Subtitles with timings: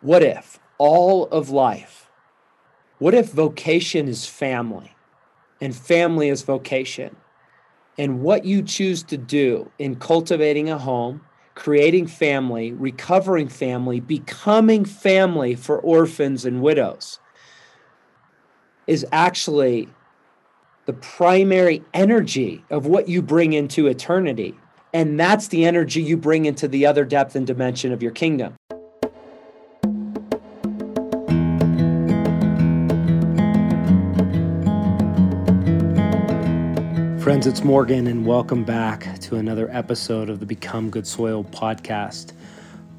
[0.00, 2.08] what if all of life,
[2.98, 4.94] what if vocation is family
[5.60, 7.16] and family is vocation?
[7.96, 11.22] And what you choose to do in cultivating a home,
[11.56, 17.18] creating family, recovering family, becoming family for orphans and widows
[18.86, 19.88] is actually
[20.86, 24.54] the primary energy of what you bring into eternity.
[24.94, 28.57] And that's the energy you bring into the other depth and dimension of your kingdom.
[37.28, 42.32] Friends, it's Morgan, and welcome back to another episode of the Become Good Soil podcast.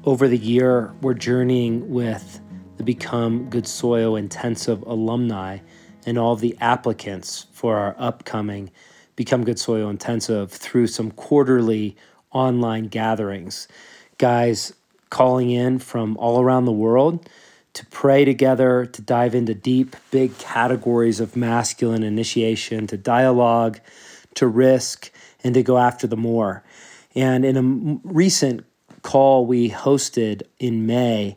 [0.04, 2.40] Over the year, we're journeying with
[2.76, 5.58] the Become Good Soil intensive alumni
[6.06, 8.70] and all the applicants for our upcoming
[9.16, 11.96] Become Good Soil intensive through some quarterly
[12.30, 13.66] online gatherings.
[14.18, 14.72] Guys
[15.10, 17.28] calling in from all around the world
[17.72, 23.80] to pray together, to dive into deep, big categories of masculine initiation, to dialogue
[24.40, 25.10] to risk
[25.44, 26.64] and to go after the more.
[27.14, 28.64] And in a recent
[29.02, 31.36] call we hosted in May,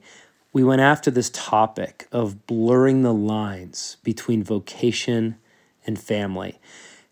[0.54, 5.36] we went after this topic of blurring the lines between vocation
[5.86, 6.60] and family.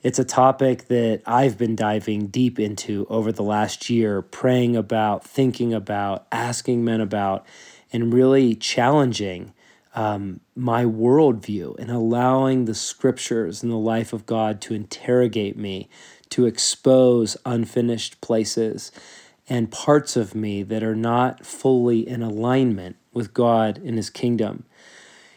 [0.02, 5.26] It's a topic that I've been diving deep into over the last year, praying about,
[5.26, 7.46] thinking about, asking men about,
[7.92, 9.54] and really challenging
[9.94, 15.90] um, my worldview and allowing the scriptures and the life of God to interrogate me,
[16.30, 18.92] to expose unfinished places
[19.50, 24.64] and parts of me that are not fully in alignment with God and His kingdom.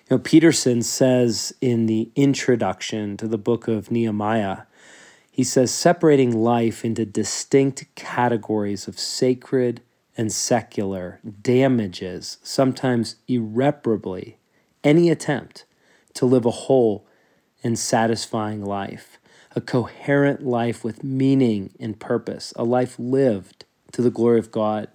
[0.08, 4.62] You know, Peterson says in the introduction to the book of Nehemiah,
[5.30, 9.80] he says, separating life into distinct categories of sacred
[10.16, 14.38] and secular damages, sometimes irreparably,
[14.84, 15.64] any attempt
[16.14, 17.06] to live a whole
[17.64, 19.18] and satisfying life,
[19.56, 24.88] a coherent life with meaning and purpose, a life lived to the glory of God.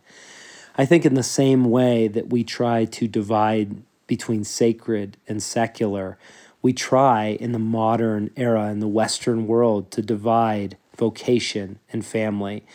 [0.78, 6.18] I think, in the same way that we try to divide between sacred and secular,
[6.62, 12.66] we try in the modern era in the Western world to divide vocation and family.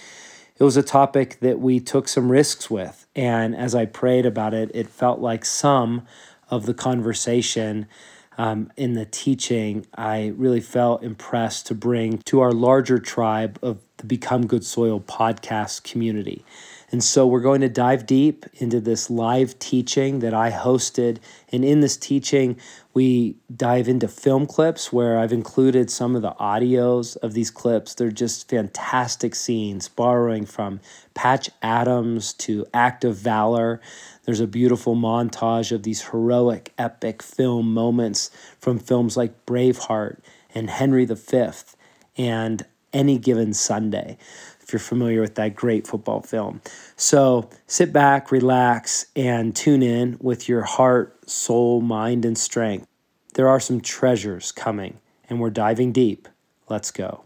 [0.59, 3.07] It was a topic that we took some risks with.
[3.15, 6.07] And as I prayed about it, it felt like some
[6.51, 7.87] of the conversation
[8.37, 13.81] um, in the teaching, I really felt impressed to bring to our larger tribe of
[13.99, 16.45] the Become Good Soil podcast community.
[16.91, 21.19] And so we're going to dive deep into this live teaching that I hosted.
[21.51, 22.57] And in this teaching,
[22.93, 27.95] we dive into film clips where I've included some of the audios of these clips.
[27.95, 30.81] They're just fantastic scenes, borrowing from
[31.15, 33.81] Patch Adams to Act of Valor.
[34.25, 40.19] There's a beautiful montage of these heroic, epic film moments from films like Braveheart
[40.55, 41.51] and Henry V
[42.17, 44.17] and Any Given Sunday
[44.63, 46.63] if you're familiar with that great football film.
[46.97, 52.87] So sit back, relax, and tune in with your heart, soul, mind, and strength.
[53.35, 56.29] There are some treasures coming, and we're diving deep.
[56.71, 57.25] Let's go.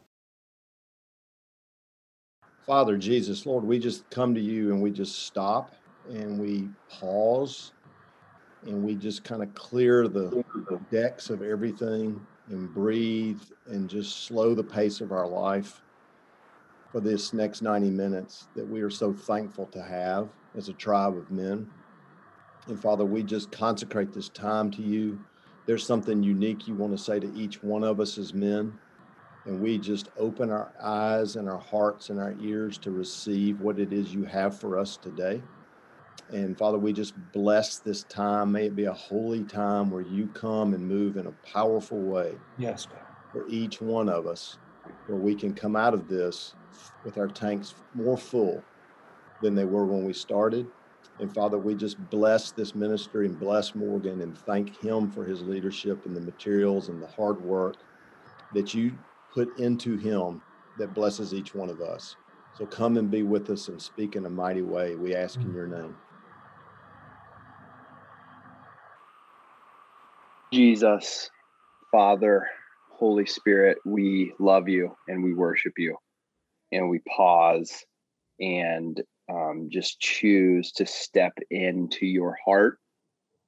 [2.66, 5.72] Father Jesus, Lord, we just come to you and we just stop
[6.08, 7.72] and we pause
[8.66, 10.44] and we just kind of clear the
[10.90, 15.82] decks of everything and breathe and just slow the pace of our life
[16.90, 21.16] for this next 90 minutes that we are so thankful to have as a tribe
[21.16, 21.68] of men.
[22.66, 25.20] And Father, we just consecrate this time to you.
[25.66, 28.78] There's something unique you want to say to each one of us as men.
[29.44, 33.78] And we just open our eyes and our hearts and our ears to receive what
[33.78, 35.42] it is you have for us today.
[36.30, 38.52] And Father, we just bless this time.
[38.52, 42.34] May it be a holy time where you come and move in a powerful way.
[42.58, 42.98] Yes, God.
[43.32, 44.58] For each one of us,
[45.06, 46.54] where we can come out of this
[47.04, 48.62] with our tanks more full
[49.42, 50.66] than they were when we started.
[51.20, 55.42] And Father, we just bless this ministry and bless Morgan and thank him for his
[55.42, 57.76] leadership and the materials and the hard work
[58.54, 58.96] that you
[59.32, 60.40] put into him
[60.78, 62.16] that blesses each one of us.
[62.56, 64.94] So come and be with us and speak in a mighty way.
[64.94, 65.54] We ask in mm.
[65.54, 65.96] your name.
[70.52, 71.30] Jesus,
[71.92, 72.46] Father,
[72.90, 75.96] Holy Spirit, we love you and we worship you
[76.72, 77.84] and we pause
[78.40, 82.78] and um, just choose to step into your heart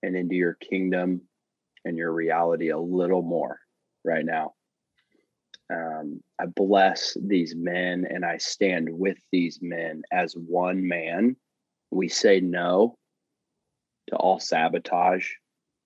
[0.02, 1.23] and into your kingdom
[1.87, 3.58] and your reality a little more
[4.05, 4.52] right now.
[5.73, 11.37] Um, I bless these men and I stand with these men as one man.
[11.91, 12.99] We say no
[14.08, 15.31] to all sabotage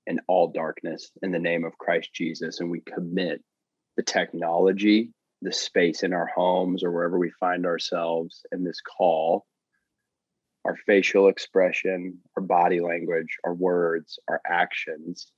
[0.07, 2.61] and all darkness in the name of Christ Jesus.
[2.61, 3.43] And we commit
[3.97, 5.11] the technology,
[5.43, 9.47] the space in our homes or wherever we find ourselves in this call,
[10.65, 15.31] our facial expression, our body language, our words, our actions.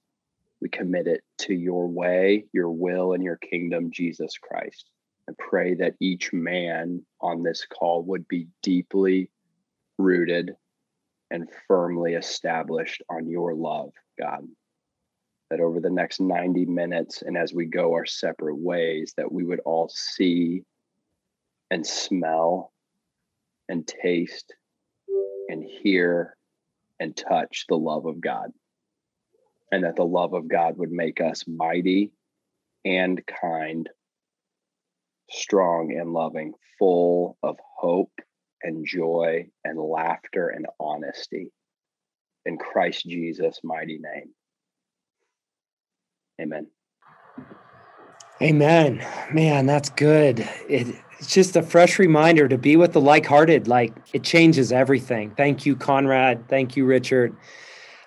[0.60, 4.90] We commit it to your way, your will, and your kingdom, Jesus Christ.
[5.28, 9.30] And pray that each man on this call would be deeply
[9.98, 10.52] rooted
[11.30, 14.46] and firmly established on your love, God.
[15.50, 19.44] That over the next 90 minutes and as we go our separate ways, that we
[19.44, 20.64] would all see
[21.70, 22.72] and smell
[23.68, 24.54] and taste
[25.48, 26.36] and hear
[26.98, 28.50] and touch the love of God.
[29.70, 32.12] And that the love of God would make us mighty
[32.84, 33.88] and kind,
[35.30, 38.12] strong and loving, full of hope
[38.62, 41.50] and joy and laughter and honesty.
[42.46, 44.30] In Christ Jesus' mighty name.
[46.40, 46.68] Amen.
[48.40, 49.04] Amen.
[49.32, 50.40] Man, that's good.
[50.68, 53.66] It, it's just a fresh reminder to be with the like hearted.
[53.66, 55.32] Like it changes everything.
[55.36, 56.46] Thank you, Conrad.
[56.48, 57.36] Thank you, Richard.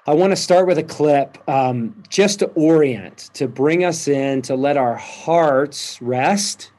[0.07, 4.41] I want to start with a clip um, just to orient, to bring us in,
[4.43, 6.71] to let our hearts rest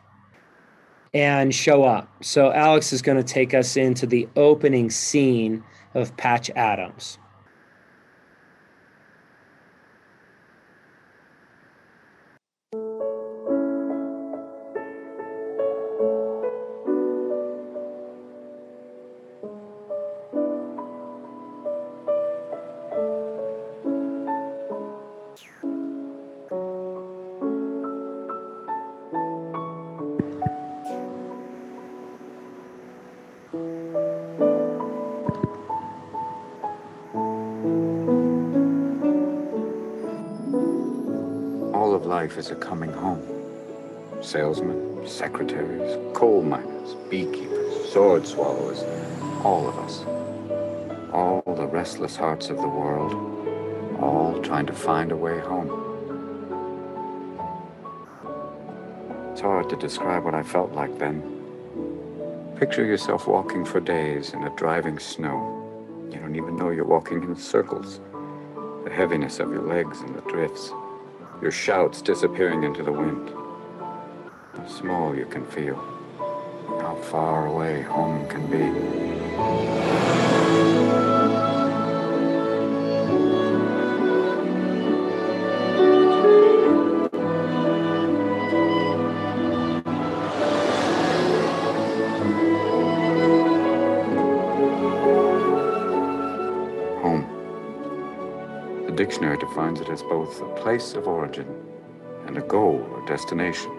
[1.13, 2.09] and show up.
[2.23, 5.63] So, Alex is going to take us into the opening scene
[5.95, 7.19] of Patch Adams.
[42.41, 43.23] Life is a coming home.
[44.23, 48.83] Salesmen, secretaries, coal miners, beekeepers, sword swallowers,
[49.45, 50.05] all of us.
[51.13, 53.13] All the restless hearts of the world,
[54.01, 55.69] all trying to find a way home.
[59.33, 61.21] It's hard to describe what I felt like then.
[62.57, 65.37] Picture yourself walking for days in a driving snow.
[66.11, 68.01] You don't even know you're walking in circles.
[68.85, 70.73] The heaviness of your legs and the drifts
[71.43, 73.31] your shouts disappearing into the wind.
[74.55, 75.77] How small you can feel,
[76.81, 80.40] how far away home can be.
[99.21, 101.47] Dictionary defines it as both a place of origin
[102.25, 103.71] and a goal or destination.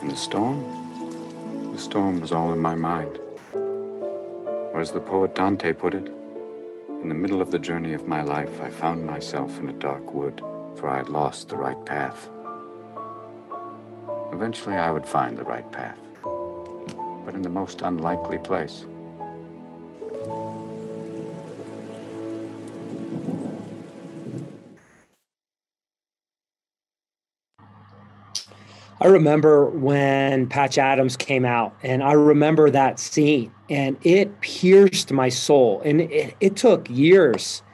[0.00, 0.58] And the storm?
[1.72, 3.20] The storm was all in my mind.
[3.54, 6.08] Or as the poet Dante put it,
[7.00, 10.12] in the middle of the journey of my life, I found myself in a dark
[10.12, 10.40] wood,
[10.74, 12.28] for I had lost the right path.
[14.32, 16.00] Eventually, I would find the right path,
[17.24, 18.84] but in the most unlikely place.
[29.02, 35.10] I remember when Patch Adams came out, and I remember that scene, and it pierced
[35.10, 35.82] my soul.
[35.84, 37.64] And it, it took years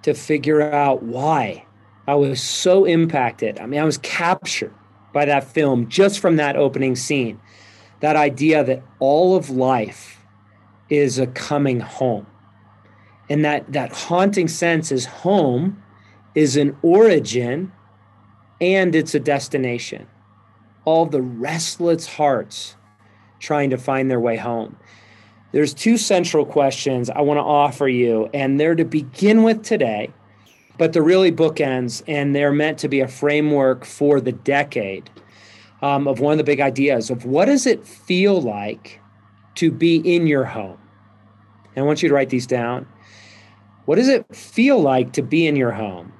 [0.00, 1.66] to figure out why
[2.08, 3.60] I was so impacted.
[3.60, 4.72] I mean, I was captured
[5.12, 7.38] by that film just from that opening scene.
[8.00, 10.24] That idea that all of life
[10.88, 12.26] is a coming home.
[13.28, 15.82] And that, that haunting sense is home
[16.34, 17.72] is an origin
[18.58, 20.06] and it's a destination
[20.84, 22.76] all the restless hearts
[23.38, 24.76] trying to find their way home.
[25.52, 30.10] There's two central questions I want to offer you, and they're to begin with today,
[30.78, 35.10] but they're really bookends, and they're meant to be a framework for the decade
[35.82, 39.00] um, of one of the big ideas of what does it feel like
[39.56, 40.78] to be in your home?
[41.74, 42.86] And I want you to write these down.
[43.84, 46.12] What does it feel like to be in your home?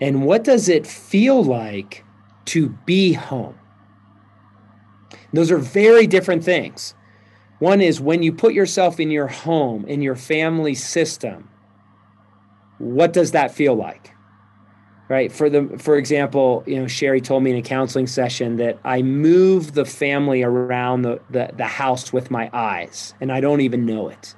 [0.00, 2.04] And what does it feel like
[2.46, 3.58] to be home?
[5.32, 6.94] Those are very different things.
[7.58, 11.48] One is when you put yourself in your home, in your family system,
[12.78, 14.12] what does that feel like?
[15.08, 15.30] Right?
[15.32, 19.02] For the for example, you know, Sherry told me in a counseling session that I
[19.02, 23.86] move the family around the, the, the house with my eyes and I don't even
[23.86, 24.34] know it.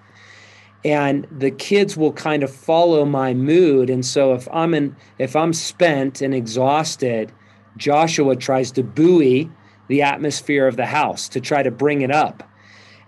[0.85, 5.35] and the kids will kind of follow my mood and so if i'm in if
[5.35, 7.33] i'm spent and exhausted
[7.77, 9.51] joshua tries to buoy
[9.89, 12.49] the atmosphere of the house to try to bring it up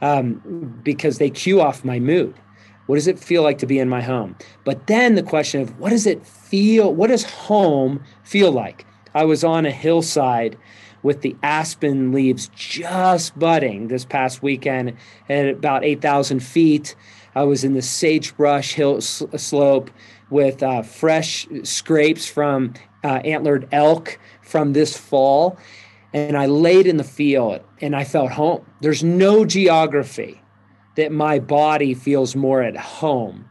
[0.00, 2.34] um, because they cue off my mood.
[2.86, 4.36] What does it feel like to be in my home?
[4.64, 8.84] But then the question of what does it feel what does home feel like?
[9.14, 10.56] I was on a hillside
[11.02, 14.96] with the aspen leaves just budding this past weekend
[15.28, 16.94] at about 8000 feet.
[17.34, 19.90] I was in the sagebrush hill slope
[20.30, 25.58] with uh, fresh scrapes from uh, antlered elk from this fall.
[26.12, 28.66] And I laid in the field and I felt home.
[28.80, 30.40] There's no geography
[30.96, 33.48] that my body feels more at home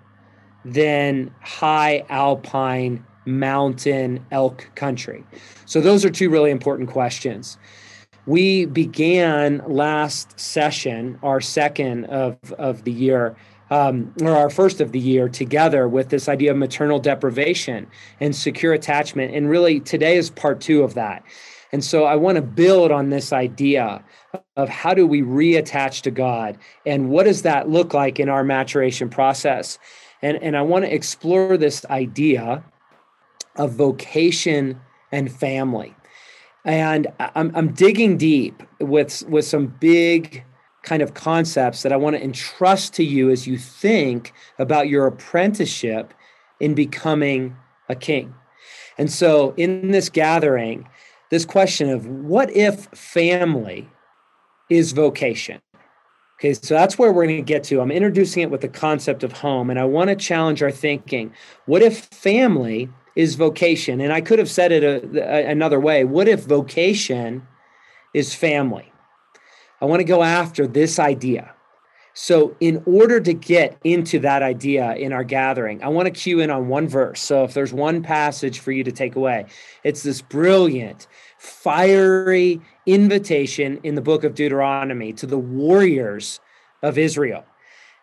[0.66, 5.24] than high alpine mountain elk country.
[5.66, 7.58] So, those are two really important questions.
[8.26, 13.36] We began last session, our second of, of the year,
[13.72, 17.88] um, or our first of the year together with this idea of maternal deprivation
[18.20, 19.34] and secure attachment.
[19.34, 21.24] And really, today is part two of that.
[21.72, 24.04] And so I want to build on this idea
[24.56, 28.44] of how do we reattach to God and what does that look like in our
[28.44, 29.78] maturation process?
[30.22, 32.64] And, and I want to explore this idea
[33.56, 35.96] of vocation and family.
[36.66, 40.44] And I'm, I'm digging deep with, with some big
[40.84, 45.06] kind of concepts that I want to entrust to you as you think about your
[45.06, 46.14] apprenticeship
[46.60, 47.56] in becoming
[47.88, 48.34] a king.
[48.98, 50.88] And so, in this gathering,
[51.30, 53.90] this question of what if family
[54.70, 55.62] is vocation?
[56.40, 57.82] Okay, so that's where we're going to get to.
[57.82, 61.34] I'm introducing it with the concept of home, and I want to challenge our thinking.
[61.66, 64.00] What if family is vocation?
[64.00, 66.06] And I could have said it a, a, another way.
[66.06, 67.46] What if vocation
[68.14, 68.92] is family?
[69.82, 71.54] I want to go after this idea.
[72.14, 76.40] So, in order to get into that idea in our gathering, I want to cue
[76.40, 77.22] in on one verse.
[77.22, 79.46] So, if there's one passage for you to take away,
[79.84, 86.40] it's this brilliant, fiery invitation in the book of Deuteronomy to the warriors
[86.82, 87.46] of Israel.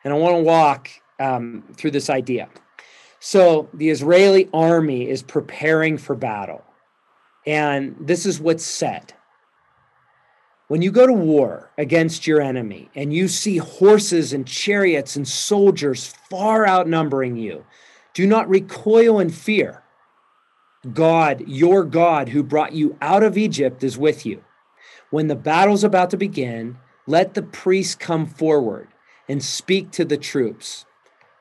[0.04, 2.48] And I want to walk um, through this idea.
[3.18, 6.64] So, the Israeli army is preparing for battle.
[7.44, 9.12] And this is what's said
[10.68, 15.26] when you go to war against your enemy and you see horses and chariots and
[15.26, 17.64] soldiers far outnumbering you,
[18.14, 19.82] do not recoil in fear.
[20.92, 24.42] God, your God, who brought you out of Egypt, is with you.
[25.10, 28.88] When the battle's about to begin, let the priests come forward
[29.28, 30.84] and speak to the troops.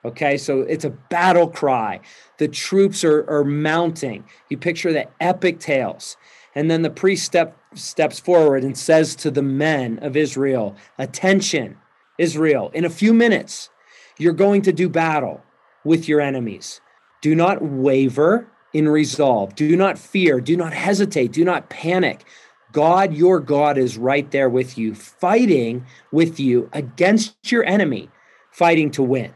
[0.03, 1.99] Okay, so it's a battle cry.
[2.37, 4.25] The troops are, are mounting.
[4.49, 6.15] You picture the epic tales.
[6.55, 11.77] And then the priest step, steps forward and says to the men of Israel, Attention,
[12.17, 13.69] Israel, in a few minutes,
[14.17, 15.43] you're going to do battle
[15.83, 16.79] with your enemies.
[17.21, 19.55] Do not waver in resolve.
[19.55, 20.39] Do not fear.
[20.39, 21.33] Do not hesitate.
[21.33, 22.25] Do not panic.
[22.71, 28.09] God, your God, is right there with you, fighting with you against your enemy,
[28.51, 29.33] fighting to win.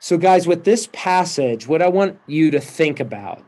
[0.00, 3.44] So, guys, with this passage, what I want you to think about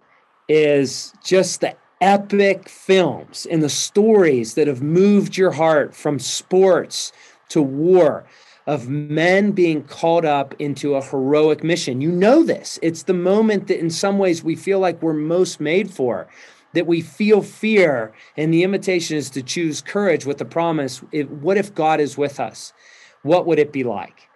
[0.49, 7.12] is just the epic films and the stories that have moved your heart from sports
[7.49, 8.25] to war
[8.67, 12.00] of men being called up into a heroic mission.
[12.02, 12.78] You know this.
[12.83, 16.28] It's the moment that, in some ways, we feel like we're most made for,
[16.75, 18.12] that we feel fear.
[18.37, 22.38] And the invitation is to choose courage with the promise what if God is with
[22.38, 22.75] us?
[23.23, 24.27] What would it be like?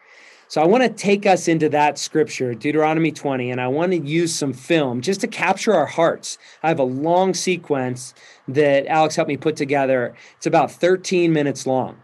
[0.53, 3.97] So I want to take us into that scripture, Deuteronomy 20, and I want to
[3.97, 6.37] use some film just to capture our hearts.
[6.63, 8.13] I have a long sequence
[8.47, 10.15] that Alex helped me put together.
[10.37, 11.97] It's about 13 minutes long,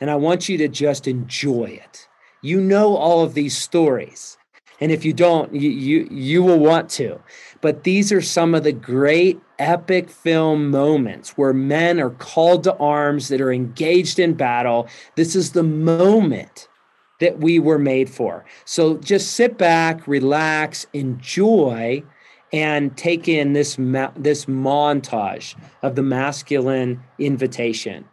[0.00, 2.06] and I want you to just enjoy it.
[2.42, 4.38] You know all of these stories.
[4.80, 7.18] And if you don't, you, you, you will want to.
[7.60, 12.76] But these are some of the great epic film moments where men are called to
[12.76, 14.86] arms that are engaged in battle.
[15.16, 16.68] This is the moment
[17.20, 18.44] that we were made for.
[18.64, 22.02] So just sit back, relax, enjoy,
[22.52, 28.04] and take in this ma- this montage of the masculine invitation.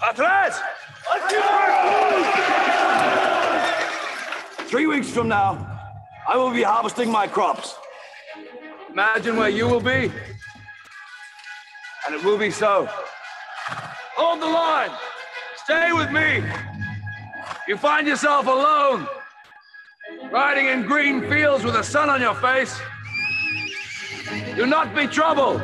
[0.00, 0.58] Atrás!
[4.68, 5.52] Three weeks from now,
[6.26, 7.76] I will be harvesting my crops.
[8.90, 10.10] Imagine where you will be.
[12.04, 12.88] And it will be so.
[14.16, 14.90] Hold the line.
[15.64, 16.42] Stay with me.
[17.68, 19.06] you find yourself alone,
[20.32, 22.76] riding in green fields with the sun on your face,
[24.56, 25.60] do not be troubled.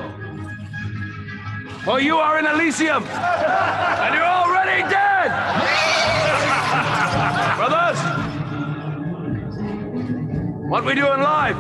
[1.85, 4.94] For you are in Elysium, and you're already dead.
[10.85, 11.57] What we do in life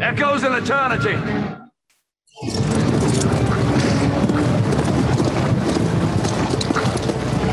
[0.00, 1.16] echoes in eternity.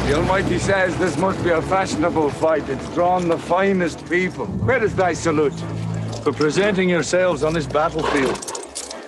[0.08, 2.70] The Almighty says this must be a fashionable fight.
[2.70, 4.46] It's drawn the finest people.
[4.46, 5.60] Where is thy salute?
[6.24, 8.38] For presenting yourselves on this battlefield.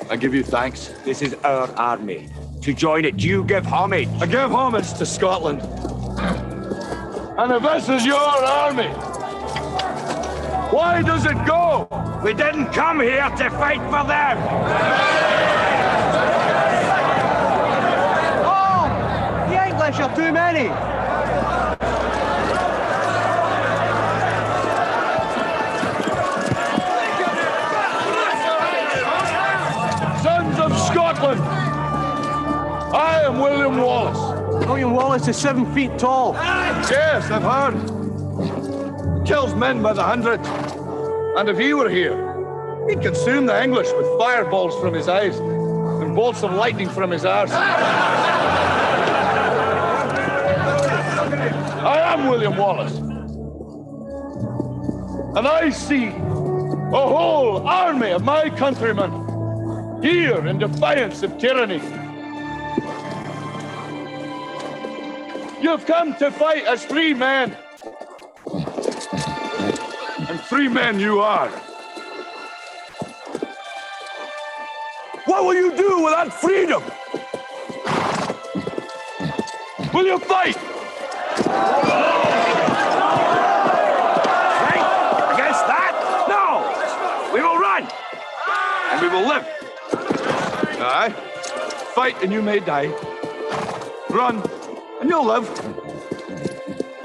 [0.09, 0.87] I give you thanks.
[1.05, 2.29] This is our army.
[2.61, 4.09] To join it, you give homage.
[4.19, 5.61] I give homage to Scotland.
[7.37, 9.16] And if this is your army,
[10.71, 11.87] why does it go?
[12.23, 14.37] We didn't come here to fight for them.
[18.45, 18.87] Oh,
[19.49, 20.67] the English are too many.
[30.21, 31.41] Sons of Scotland,
[32.93, 34.65] I am William Wallace.
[34.67, 36.33] William Wallace is seven feet tall.
[36.33, 37.96] Yes, I've heard.
[39.27, 40.39] Kills men by the hundred.
[41.37, 42.15] And if he were here,
[42.87, 47.25] he'd consume the English with fireballs from his eyes and bolts of lightning from his
[47.25, 47.51] arse.
[51.81, 52.95] I am William Wallace.
[55.37, 59.11] And I see a whole army of my countrymen
[60.01, 61.81] here in defiance of tyranny.
[65.61, 67.57] You've come to fight as free men.
[70.57, 71.49] Free men you are.
[75.25, 76.81] What will you do without freedom?
[79.93, 80.55] Will you fight?
[80.55, 80.65] Fight
[85.35, 85.93] against that?
[86.27, 86.63] No!
[87.35, 87.87] We will run!
[88.93, 89.45] And we will live.
[90.81, 91.13] Aye.
[91.93, 92.91] Fight and you may die.
[94.09, 94.41] Run
[95.01, 95.47] and you'll live.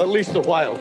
[0.00, 0.80] At least a while.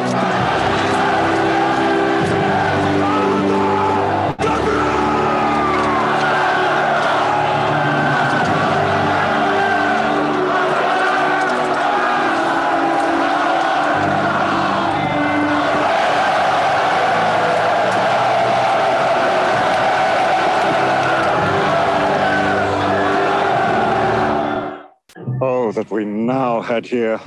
[25.81, 27.19] That we now had here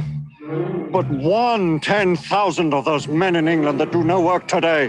[0.93, 4.89] but one ten thousand of those men in England that do no work today.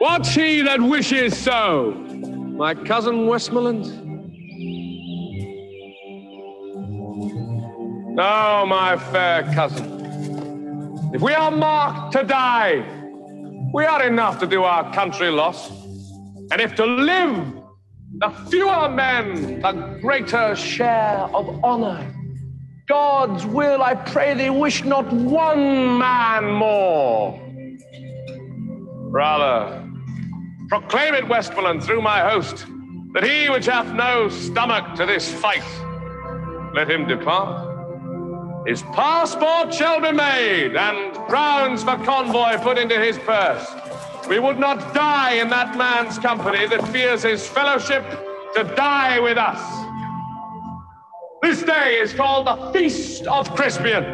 [0.00, 1.92] What's he that wishes so?
[2.64, 3.84] My cousin Westmoreland?
[8.16, 11.12] No, my fair cousin.
[11.14, 12.84] If we are marked to die,
[13.72, 15.70] we are enough to do our country loss.
[16.50, 17.52] And if to live,
[18.18, 22.15] the fewer men, the greater share of honor.
[22.88, 27.40] God's will, I pray thee, wish not one man more.
[29.10, 29.90] Rather,
[30.68, 32.64] proclaim it, Westmoreland, through my host,
[33.12, 35.64] that he which hath no stomach to this fight,
[36.74, 37.74] let him depart.
[38.68, 43.66] His passport shall be made, and crowns for convoy put into his purse.
[44.28, 48.04] We would not die in that man's company that fears his fellowship
[48.54, 49.85] to die with us.
[51.66, 54.04] Day is called the Feast of Crispian.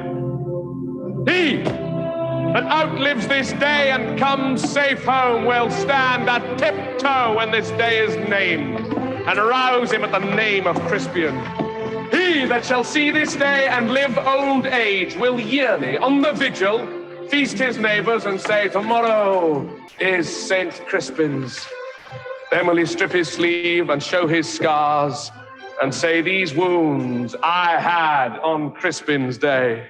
[1.28, 7.68] He that outlives this day and comes safe home will stand at tiptoe when this
[7.72, 8.80] day is named
[9.28, 11.36] and rouse him at the name of Crispian.
[12.10, 16.86] He that shall see this day and live old age will yearly, on the vigil,
[17.28, 20.72] feast his neighbors and say, Tomorrow is St.
[20.86, 21.66] Crispin's.
[22.50, 25.30] Then will he strip his sleeve and show his scars
[25.80, 29.88] and say, These wounds I had on Crispin's day.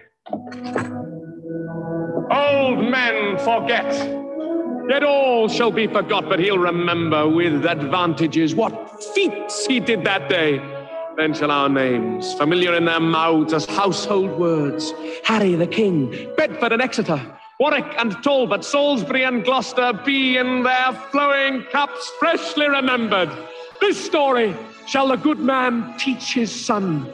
[2.30, 3.92] Old men forget,
[4.88, 10.28] yet all shall be forgot, but he'll remember with advantages what feats he did that
[10.28, 10.60] day.
[11.16, 16.72] Then shall our names, familiar in their mouths as household words, Harry the King, Bedford
[16.72, 17.20] and Exeter,
[17.60, 23.30] Warwick and Talbot, Salisbury and Gloucester be in their flowing cups freshly remembered.
[23.80, 24.54] This story
[24.86, 27.10] shall the good man teach his son,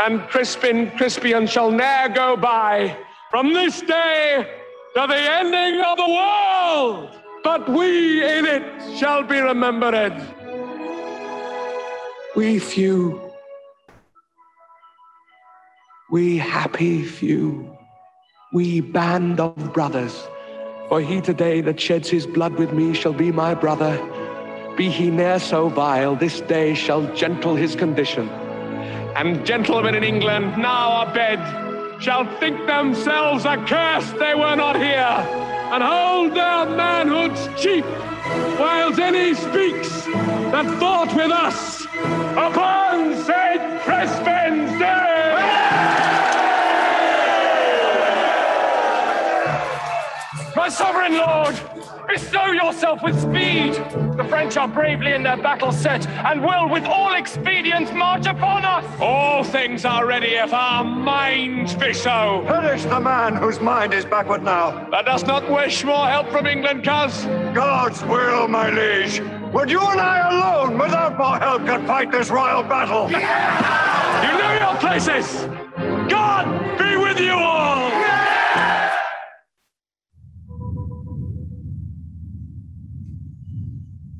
[0.00, 2.96] and Crispin Crispian shall ne'er go by
[3.30, 4.46] from this day
[4.94, 7.10] to the ending of the world.
[7.42, 10.14] But we in it shall be remembered.
[12.34, 13.20] We few,
[16.10, 17.76] we happy few,
[18.52, 20.26] we band of brothers.
[20.88, 23.96] For he today that sheds his blood with me shall be my brother.
[24.76, 28.28] Be he ne'er so vile, this day shall gentle his condition.
[29.14, 35.16] And gentlemen in England now abed shall think themselves accursed they were not here,
[35.72, 37.84] and hold their manhoods cheap,
[38.58, 40.06] whiles any speaks
[40.50, 43.80] that thought with us upon St.
[43.82, 45.13] Crispin's day!
[50.64, 51.60] My sovereign lord,
[52.08, 53.74] bestow yourself with speed.
[54.16, 58.64] The French are bravely in their battle set and will with all expedients march upon
[58.64, 58.82] us.
[58.98, 62.44] All things are ready if our minds be so.
[62.46, 64.88] Perish the man whose mind is backward now.
[64.88, 67.26] Let us not wish more help from England, cuz.
[67.54, 69.20] God's will, my liege.
[69.52, 73.10] Would you and I alone, without more help, could fight this royal battle?
[73.10, 75.46] you know your places.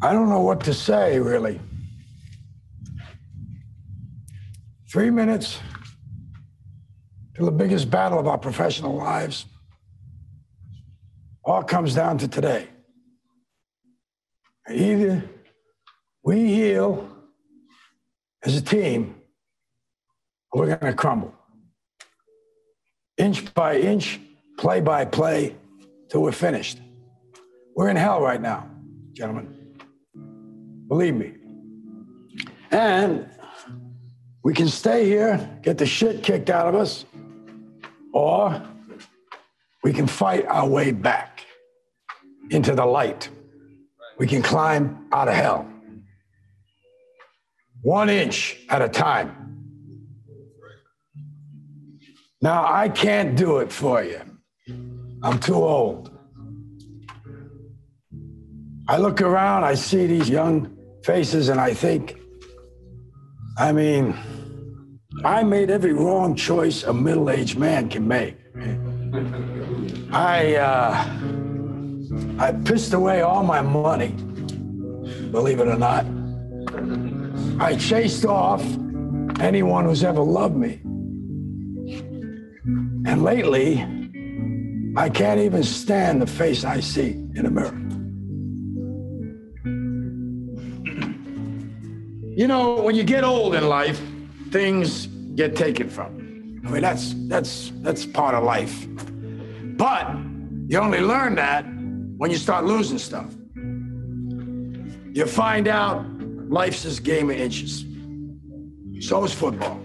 [0.05, 1.59] I don't know what to say, really.
[4.93, 5.59] Three minutes
[7.37, 9.47] to the biggest battle of our professional lives.
[11.43, 12.69] All comes down to today.
[14.71, 15.25] Either
[16.23, 17.09] we heal
[18.43, 19.15] as a team,
[20.53, 21.35] or we're going to crumble.
[23.17, 24.21] Inch by inch,
[24.59, 25.57] play by play,
[26.11, 26.79] till we're finished.
[27.75, 28.69] We're in hell right now,
[29.15, 29.54] gentlemen.
[30.89, 31.33] Believe me.
[32.71, 33.29] And
[34.43, 37.07] we can stay here, get the shit kicked out of us,
[38.13, 38.63] or
[39.83, 41.47] we can fight our way back
[42.51, 43.29] into the light.
[44.19, 45.69] We can climb out of hell.
[47.83, 49.41] One inch at a time.
[52.41, 54.21] Now, I can't do it for you.
[55.23, 56.11] I'm too old.
[58.87, 60.74] I look around, I see these young
[61.05, 62.19] faces, and I think,
[63.59, 64.17] I mean,
[65.23, 68.37] I made every wrong choice a middle aged man can make.
[70.13, 71.05] I, uh,
[72.39, 74.09] I pissed away all my money,
[75.31, 76.07] believe it or not.
[77.61, 78.65] I chased off
[79.41, 80.81] anyone who's ever loved me.
[83.07, 83.83] And lately,
[84.97, 87.84] I can't even stand the face I see in a mirror.
[92.37, 94.01] You know, when you get old in life,
[94.51, 96.61] things get taken from you.
[96.67, 98.89] I mean, that's that's that's part of life.
[99.77, 100.11] But
[100.67, 101.65] you only learn that
[102.17, 103.33] when you start losing stuff.
[105.13, 106.05] You find out
[106.49, 107.85] life's this game of inches.
[109.07, 109.81] So is football.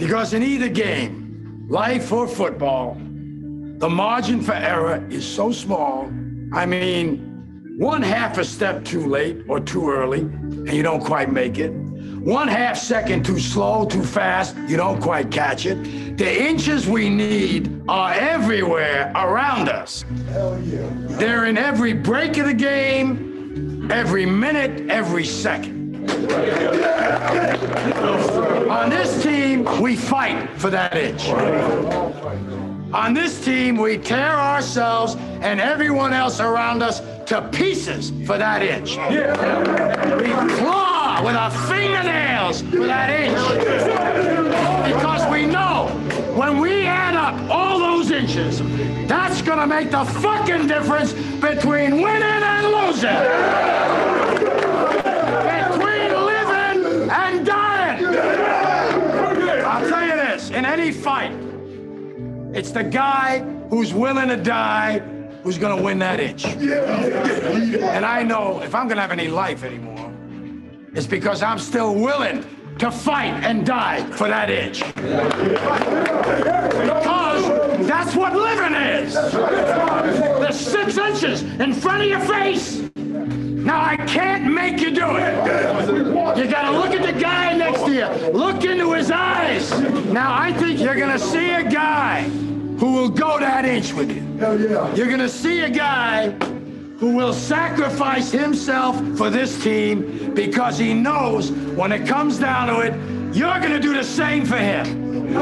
[0.00, 2.94] Because in either game, life or football,
[3.78, 6.10] the margin for error is so small.
[6.52, 7.31] I mean,
[7.76, 11.70] one half a step too late or too early, and you don't quite make it.
[11.70, 16.16] One half second too slow, too fast, you don't quite catch it.
[16.16, 20.04] The inches we need are everywhere around us.
[20.28, 20.88] Hell yeah.
[21.18, 25.82] They're in every break of the game, every minute, every second.
[28.70, 31.28] On this team, we fight for that inch.
[32.92, 38.62] On this team, we tear ourselves and everyone else around us to pieces for that
[38.62, 38.96] inch.
[38.96, 43.36] We claw with our fingernails for that inch.
[44.94, 45.88] Because we know
[46.36, 48.60] when we add up all those inches,
[49.08, 53.22] that's gonna make the fucking difference between winning and losing.
[55.58, 58.06] Between living and dying.
[59.64, 61.32] I'll tell you this, in any fight,
[62.54, 65.02] it's the guy who's willing to die
[65.42, 66.44] who's going to win that inch.
[66.46, 70.12] And I know if I'm going to have any life anymore,
[70.94, 72.44] it's because I'm still willing
[72.78, 74.84] to fight and die for that inch.
[76.84, 79.14] Because that's what living is.
[79.14, 82.80] The six inches in front of your face.
[82.96, 85.34] Now, I can't make you do it.
[86.36, 88.06] You got to look at the guy next to you.
[88.32, 89.70] Look into his eyes.
[90.06, 94.10] Now, I think you're going to see a guy who will go that inch with
[94.10, 94.31] you.
[94.42, 94.92] Hell yeah.
[94.96, 96.30] You're going to see a guy
[96.98, 102.80] who will sacrifice himself for this team because he knows when it comes down to
[102.80, 102.92] it,
[103.32, 105.32] you're going to do the same for him.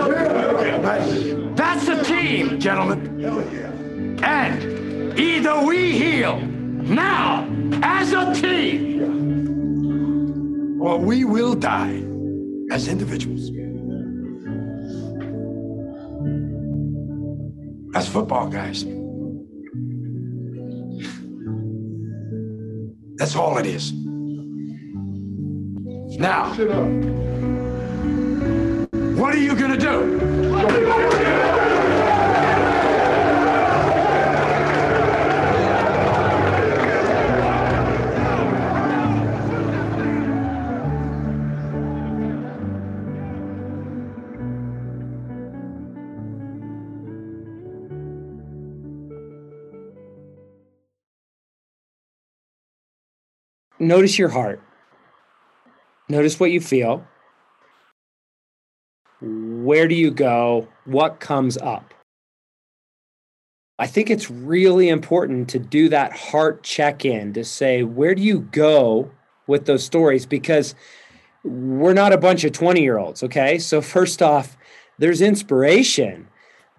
[1.57, 4.23] That's the team, gentlemen.
[4.23, 7.49] And either we heal now
[7.83, 9.01] as a team,
[10.79, 12.05] or we will die
[12.71, 13.60] as individuals.
[17.93, 18.85] That's football, guys.
[23.17, 23.93] That's all it is.
[26.19, 26.55] Now,
[29.17, 31.60] what are you going to do?
[53.81, 54.61] Notice your heart.
[56.11, 57.07] Notice what you feel.
[59.23, 60.69] Where do you go?
[60.85, 61.95] What comes up?
[63.79, 68.21] I think it's really important to do that heart check in to say, where do
[68.21, 69.11] you go
[69.47, 70.27] with those stories?
[70.27, 70.75] Because
[71.43, 73.59] we're not a bunch of 20 year olds, okay?
[73.59, 74.59] So, first off,
[74.99, 76.29] there's inspiration,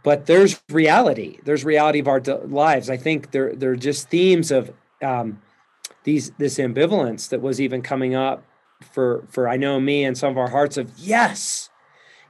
[0.04, 1.40] but there's reality.
[1.44, 2.92] There's reality of our lives.
[2.92, 5.42] I think there, there are just themes of um,
[6.04, 8.44] these this ambivalence that was even coming up
[8.82, 11.70] for for I know me and some of our hearts of yes,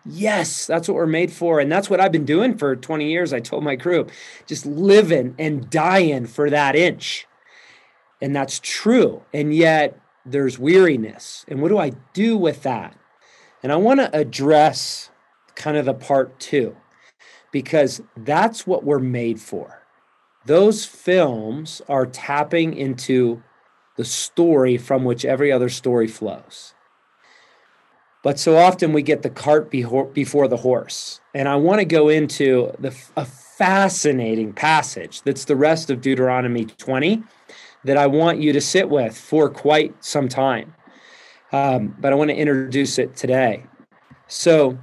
[0.05, 3.33] yes, that's what we're made for, and that's what I've been doing for 20 years.
[3.33, 4.11] I told my group,
[4.45, 7.27] just living and dying for that inch,
[8.21, 9.23] and that's true.
[9.33, 12.95] And yet there's weariness, and what do I do with that?
[13.63, 15.09] And I want to address
[15.55, 16.75] kind of the part two,
[17.51, 19.83] because that's what we're made for.
[20.45, 23.43] Those films are tapping into
[24.01, 26.73] the story from which every other story flows.
[28.23, 31.21] But so often we get the cart before the horse.
[31.35, 36.65] And I want to go into the, a fascinating passage that's the rest of Deuteronomy
[36.65, 37.21] 20
[37.83, 40.73] that I want you to sit with for quite some time.
[41.51, 43.65] Um, but I want to introduce it today.
[44.27, 44.79] So,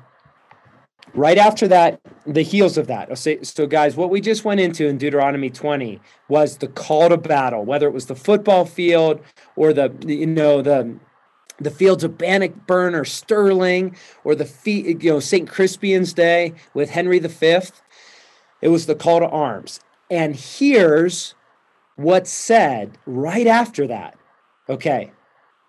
[1.15, 3.17] right after that, the heels of that.
[3.19, 7.65] So, guys, what we just went into in Deuteronomy 20 was the call to battle,
[7.65, 9.21] whether it was the football field
[9.57, 10.99] or the, you know, the
[11.61, 15.49] the fields of Bannockburn or Stirling or the feet, you know, St.
[15.49, 17.59] Crispian's Day with Henry V.
[18.63, 19.81] It was the call to arms.
[20.11, 21.35] And here's
[21.97, 24.17] what's said right after that.
[24.69, 25.13] Okay.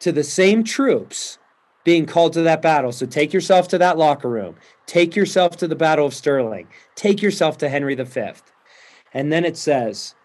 [0.02, 1.40] To the same troops
[1.84, 2.92] being called to that battle.
[2.92, 4.56] So take yourself to that locker room.
[4.86, 6.68] Take yourself to the Battle of Stirling.
[6.96, 8.32] Take yourself to Henry V.
[9.14, 10.16] And then it says,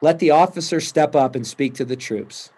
[0.00, 2.50] let the officer step up and speak to the troops.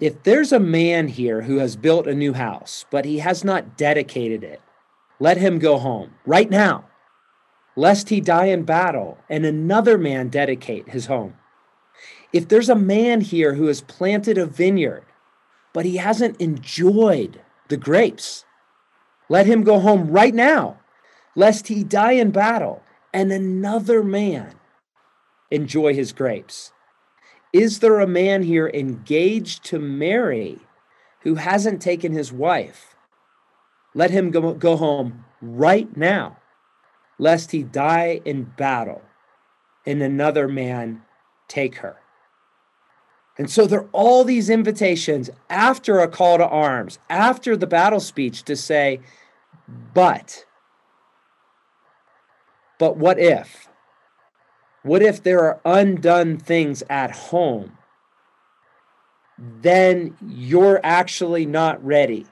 [0.00, 3.76] If there's a man here who has built a new house, but he has not
[3.76, 4.62] dedicated it,
[5.18, 6.86] let him go home right now,
[7.76, 11.34] lest he die in battle and another man dedicate his home.
[12.32, 15.04] If there's a man here who has planted a vineyard,
[15.72, 18.44] but he hasn't enjoyed the grapes,
[19.28, 20.80] let him go home right now,
[21.36, 24.54] lest he die in battle and another man
[25.50, 26.72] enjoy his grapes.
[27.52, 30.58] Is there a man here engaged to marry
[31.22, 32.96] who hasn't taken his wife?
[33.94, 36.38] Let him go, go home right now,
[37.18, 39.02] lest he die in battle
[39.86, 41.02] and another man
[41.48, 41.99] take her.
[43.38, 48.00] And so there are all these invitations after a call to arms, after the battle
[48.00, 49.00] speech to say,
[49.94, 50.44] but,
[52.78, 53.68] but what if?
[54.82, 57.76] What if there are undone things at home?
[59.38, 62.26] Then you're actually not ready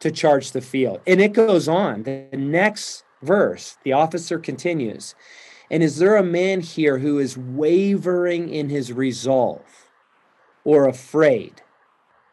[0.00, 1.00] to charge the field.
[1.06, 2.04] And it goes on.
[2.04, 5.14] The next verse, the officer continues.
[5.70, 9.85] And is there a man here who is wavering in his resolve
[10.66, 11.62] or afraid?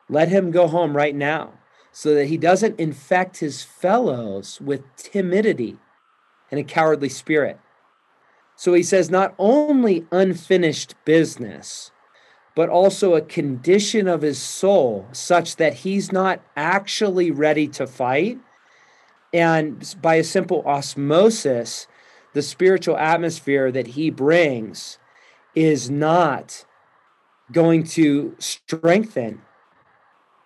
[0.09, 1.53] Let him go home right now
[1.91, 5.77] so that he doesn't infect his fellows with timidity
[6.49, 7.59] and a cowardly spirit.
[8.55, 11.91] So he says, not only unfinished business,
[12.55, 18.39] but also a condition of his soul such that he's not actually ready to fight.
[19.31, 21.87] And by a simple osmosis,
[22.33, 24.97] the spiritual atmosphere that he brings
[25.53, 26.65] is not
[27.51, 29.41] going to strengthen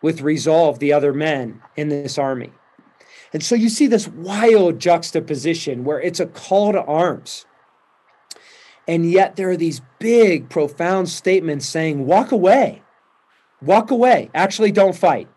[0.02, 2.52] with resolve the other men in this army.
[3.34, 7.46] And so you see this wild juxtaposition where it's a call to arms.
[8.88, 12.84] And yet there are these big, profound statements saying, walk away,
[13.62, 15.28] walk away, actually don't fight,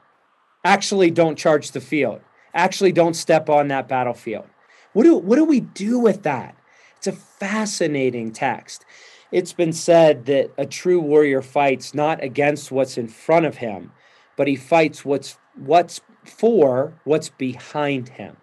[0.64, 2.20] actually don't charge the field,
[2.54, 4.46] actually don't step on that battlefield.
[4.92, 6.56] What do, what do we do with that?
[6.96, 8.84] It's a fascinating text.
[9.32, 13.92] It's been said that a true warrior fights not against what's in front of him,
[14.36, 18.36] but he fights what's what's for what's behind him.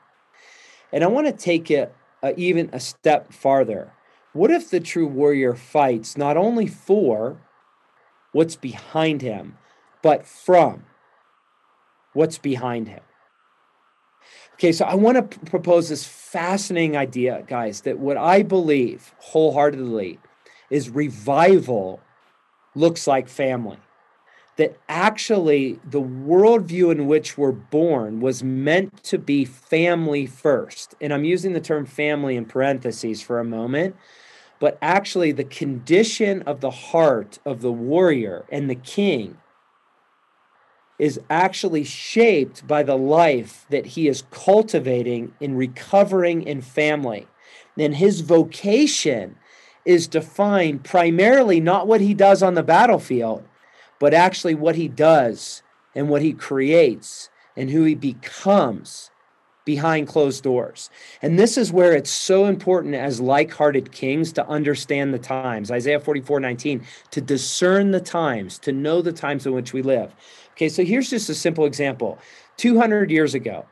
[0.92, 3.94] And I want to take it uh, even a step farther.
[4.34, 7.38] What if the true warrior fights not only for
[8.32, 9.58] what's behind him,
[10.02, 10.86] but from
[12.14, 13.02] what's behind him?
[14.54, 20.20] Okay, so I want to propose this fascinating idea, guys, that what I believe wholeheartedly
[20.70, 22.02] is revival
[22.76, 23.80] looks like family
[24.58, 30.96] that actually the worldview in which we're born was meant to be family first.
[31.00, 33.96] And I'm using the term family in parentheses for a moment,
[34.60, 39.38] but actually, the condition of the heart of the warrior and the king
[40.98, 47.28] is actually shaped by the life that he is cultivating in recovering in family.
[47.78, 49.38] And his vocation
[49.88, 53.44] is defined primarily not what he does on the battlefield
[54.00, 55.64] but actually what he does
[55.96, 59.10] and what he creates and who he becomes
[59.66, 60.90] behind closed doors.
[61.22, 65.72] And this is where it's so important as like hearted kings to understand the times.
[65.72, 70.16] Isaiah 44 19, to discern the times, to know the times in which we live.
[70.52, 72.18] Okay, so here's just a simple example
[72.58, 73.66] 200 years ago,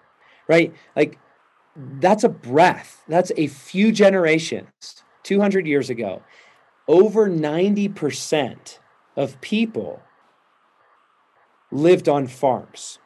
[0.47, 0.73] right?
[0.95, 1.17] Like
[1.75, 5.05] that's a breath, that's a few generations.
[5.26, 6.22] 200 years ago,
[6.88, 8.80] over 90%
[9.18, 10.02] of people
[11.72, 13.00] lived on farms.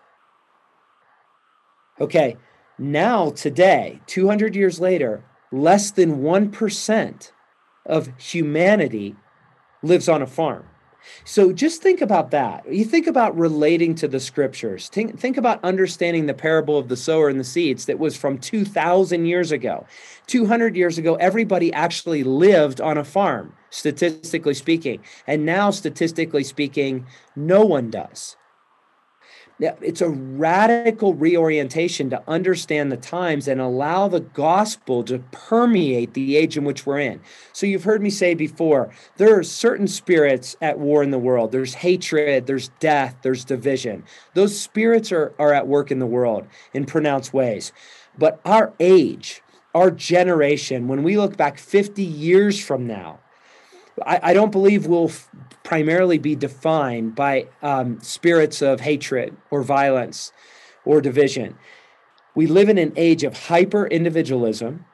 [2.00, 2.36] Okay,
[2.78, 7.32] now today, 200 years later, less than 1%
[7.86, 9.16] of humanity
[9.82, 10.66] lives on a farm.
[11.26, 12.72] So just think about that.
[12.72, 14.90] You think about relating to the scriptures.
[14.90, 18.38] Think, think about understanding the parable of the sower and the seeds that was from
[18.38, 19.86] 2,000 years ago.
[20.28, 25.02] 200 years ago, everybody actually lived on a farm, statistically speaking.
[25.28, 28.36] And now, statistically speaking, no one does
[29.60, 36.38] it's a radical reorientation to understand the times and allow the gospel to permeate the
[36.38, 37.19] age in which we're in.
[37.52, 41.52] So, you've heard me say before there are certain spirits at war in the world.
[41.52, 44.04] There's hatred, there's death, there's division.
[44.34, 47.74] Those spirits are, are at work in the world in pronounced ways.
[48.17, 49.41] But our age,
[49.74, 53.19] our generation, when we look back 50 years from now,
[54.06, 55.30] I, I don't believe we'll f-
[55.64, 60.32] primarily be defined by um, spirits of hatred or violence
[60.86, 61.58] or division.
[62.36, 64.86] We live in an age of hyper individualism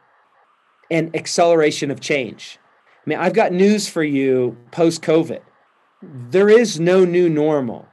[0.90, 2.60] and acceleration of change.
[3.06, 5.42] I mean, I've got news for you post COVID.
[6.02, 7.88] There is no new normal.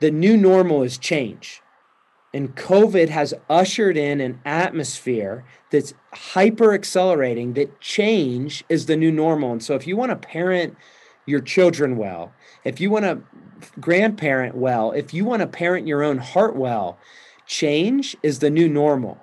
[0.00, 1.62] The new normal is change.
[2.34, 9.12] And COVID has ushered in an atmosphere that's hyper accelerating that change is the new
[9.12, 9.52] normal.
[9.52, 10.76] And so if you want to parent
[11.26, 12.32] your children well,
[12.64, 13.22] if you want to
[13.78, 16.98] grandparent well, if you want to parent your own heart well,
[17.46, 19.16] change is the new normal.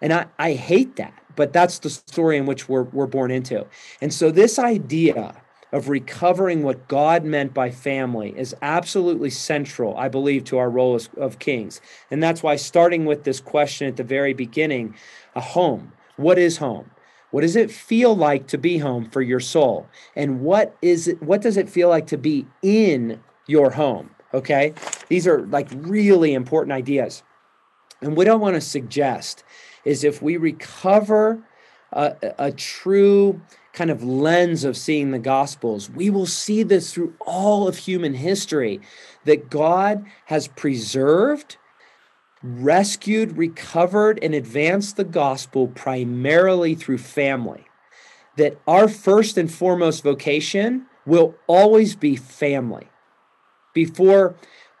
[0.00, 3.66] And I, I hate that, but that's the story in which we're, we're born into.
[4.00, 5.41] And so this idea
[5.72, 10.94] of recovering what God meant by family is absolutely central, I believe, to our role
[10.94, 11.80] as, of kings.
[12.10, 14.94] And that's why, starting with this question at the very beginning
[15.34, 15.92] a home.
[16.16, 16.90] What is home?
[17.30, 19.88] What does it feel like to be home for your soul?
[20.14, 24.10] And what is it, what does it feel like to be in your home?
[24.34, 24.74] Okay.
[25.08, 27.22] These are like really important ideas.
[28.02, 29.44] And what I want to suggest
[29.84, 31.42] is if we recover
[31.92, 33.40] a, a true
[33.72, 38.14] kind of lens of seeing the Gospels, we will see this through all of human
[38.14, 38.80] history
[39.24, 41.56] that God has preserved,
[42.42, 47.64] rescued, recovered, and advanced the gospel primarily through family.
[48.36, 52.88] That our first and foremost vocation will always be family.
[53.74, 54.34] Before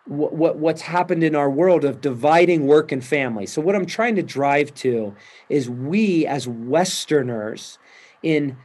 [0.06, 3.46] what, what's happened in our world of dividing work and family.
[3.46, 5.14] So, what I'm trying to drive to
[5.48, 7.78] is we as Westerners
[8.22, 8.56] in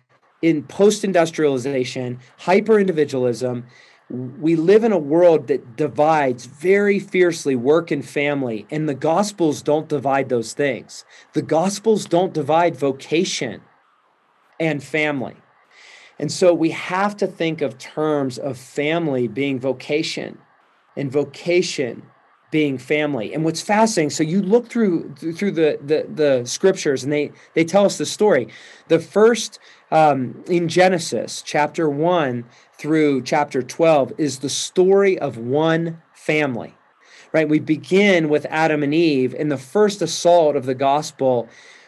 [0.41, 3.65] in post industrialization, hyper individualism,
[4.09, 9.61] we live in a world that divides very fiercely work and family, and the Gospels
[9.61, 11.03] don't divide those things.
[11.33, 13.61] The Gospels don't divide vocation
[14.59, 15.35] and family.
[16.19, 20.39] And so we have to think of terms of family being vocation
[20.95, 22.03] and vocation
[22.57, 23.35] being family.
[23.35, 27.63] And what's fascinating, so you look through through the the, the scriptures, and they they
[27.63, 28.47] tell us the story.
[28.87, 29.59] The first
[29.91, 32.45] um, in Genesis chapter one
[32.79, 36.73] through chapter twelve is the story of one family.
[37.31, 41.47] Right, we begin with Adam and Eve, and the first assault of the gospel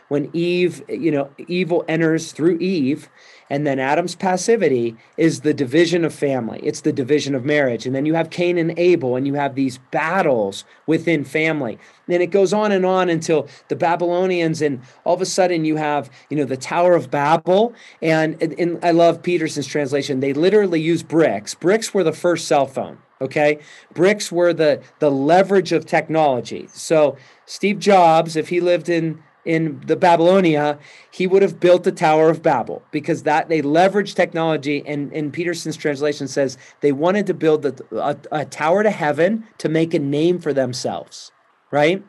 [0.09, 3.09] when Eve, you know, evil enters through Eve,
[3.49, 6.59] and then Adam's passivity is the division of family.
[6.61, 7.85] It's the division of marriage.
[7.85, 11.79] And then you have Cain and Abel, and you have these battles within family.
[12.07, 15.77] And it goes on and on until the Babylonians, and all of a sudden you
[15.77, 17.73] have, you know, the Tower of Babel.
[18.01, 20.19] And, and I love Peterson's translation.
[20.19, 21.55] They literally use bricks.
[21.55, 22.99] Bricks were the first cell phone.
[23.21, 23.59] Okay.
[23.93, 26.69] Bricks were the the leverage of technology.
[26.71, 30.77] So Steve Jobs, if he lived in in the Babylonia,
[31.11, 34.83] he would have built the Tower of Babel because that they leveraged technology.
[34.85, 39.47] And in Peterson's translation says they wanted to build a, a, a tower to heaven
[39.59, 41.31] to make a name for themselves,
[41.71, 42.03] right?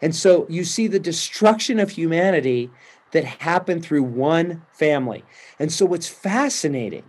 [0.00, 2.70] And so you see the destruction of humanity
[3.12, 5.24] that happened through one family.
[5.58, 7.04] And so what's fascinating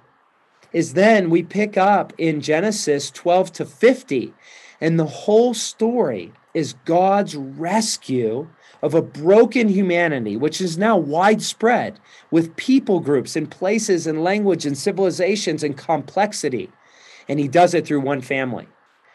[0.72, 4.34] is then we pick up in Genesis 12 to 50,
[4.82, 8.48] and the whole story is God's rescue
[8.82, 12.00] of a broken humanity, which is now widespread
[12.32, 16.70] with people groups and places and language and civilizations and complexity.
[17.30, 18.68] And he does it through one family.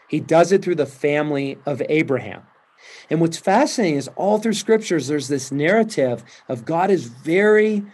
[0.08, 2.42] He does it through the family of Abraham.
[3.10, 7.84] And what's fascinating is all through scriptures, there's this narrative of God is very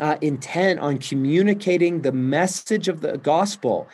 [0.00, 3.88] uh, intent on communicating the message of the gospel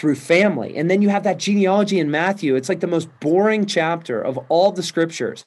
[0.00, 0.78] through family.
[0.78, 2.56] And then you have that genealogy in Matthew.
[2.56, 5.44] It's like the most boring chapter of all the scriptures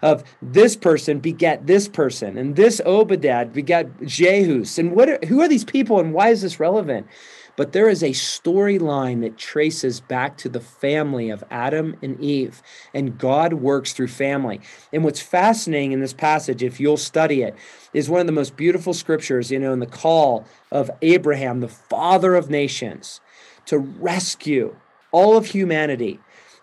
[0.00, 4.78] of this person beget this person and this Obadiah beget Jehus.
[4.78, 7.08] And what are, who are these people and why is this relevant?
[7.56, 12.62] But there is a storyline that traces back to the family of Adam and Eve,
[12.94, 14.60] and God works through family.
[14.92, 17.56] And what's fascinating in this passage, if you'll study it,
[17.94, 21.68] is one of the most beautiful scriptures, you know, in the call of Abraham, the
[21.68, 23.22] father of nations
[23.66, 24.74] to rescue
[25.12, 26.20] all of humanity.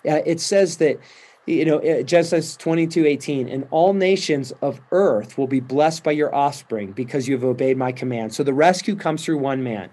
[0.07, 0.99] Uh, it says that,
[1.45, 6.11] you know, uh, Genesis 22 18, and all nations of earth will be blessed by
[6.11, 8.33] your offspring because you have obeyed my command.
[8.33, 9.89] So the rescue comes through one man.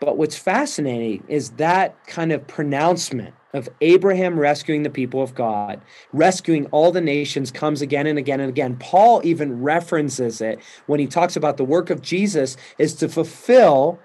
[0.00, 5.80] But what's fascinating is that kind of pronouncement of Abraham rescuing the people of God,
[6.12, 8.76] rescuing all the nations comes again and again and again.
[8.76, 13.98] Paul even references it when he talks about the work of Jesus is to fulfill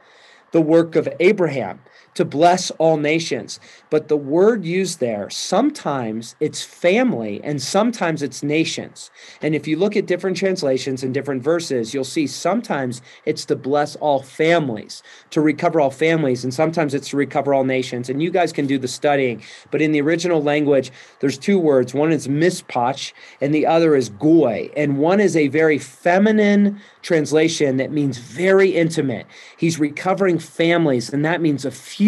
[0.51, 1.79] the work of Abraham
[2.15, 3.59] to bless all nations.
[3.89, 9.11] But the word used there, sometimes it's family and sometimes it's nations.
[9.41, 13.55] And if you look at different translations and different verses, you'll see sometimes it's to
[13.55, 18.09] bless all families, to recover all families, and sometimes it's to recover all nations.
[18.09, 19.43] And you guys can do the studying.
[19.69, 24.09] But in the original language, there's two words one is mispach and the other is
[24.09, 24.71] goy.
[24.75, 29.27] And one is a very feminine translation that means very intimate.
[29.57, 32.04] He's recovering families, and that means a few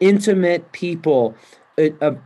[0.00, 1.34] intimate people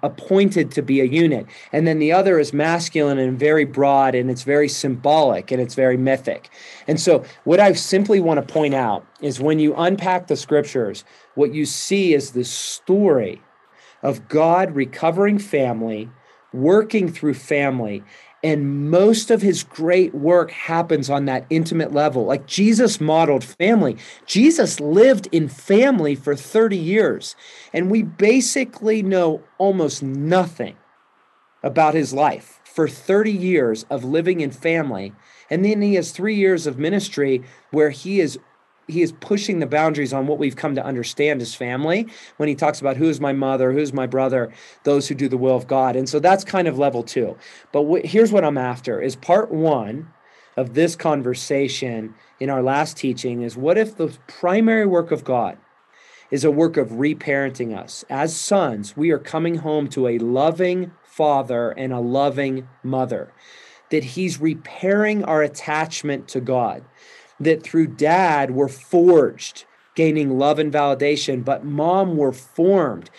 [0.03, 1.47] appointed to be a unit.
[1.73, 5.75] And then the other is masculine and very broad, and it's very symbolic and it's
[5.75, 6.51] very mythic.
[6.89, 11.05] And so, what I simply want to point out is when you unpack the scriptures,
[11.35, 13.43] what you see is the story
[14.03, 16.11] of God recovering family,
[16.53, 18.03] working through family,
[18.45, 22.27] and most of his great work happens on that intimate level.
[22.27, 23.97] Like Jesus modeled family.
[24.27, 27.37] Jesus lived in family for 30 years.
[27.73, 30.77] And we basically know almost nothing
[31.63, 35.15] about his life for 30 years of living in family.
[35.49, 38.39] And then he has three years of ministry where he is
[38.87, 42.07] he is pushing the boundaries on what we've come to understand as family
[42.37, 44.53] when he talks about who's my mother, who's my brother,
[44.85, 45.97] those who do the will of God.
[45.97, 47.37] And so that's kind of level two.
[47.73, 50.13] But wh- here's what I'm after is part one
[50.57, 55.59] of this conversation in our last teaching is what if the primary work of God
[56.31, 58.05] is a work of reparenting us?
[58.11, 63.33] As sons, we are coming home to a loving father and a loving mother,
[63.91, 66.85] that he's repairing our attachment to God
[67.41, 69.65] that through dad were forged,
[69.95, 73.11] gaining love and validation, but mom were formed,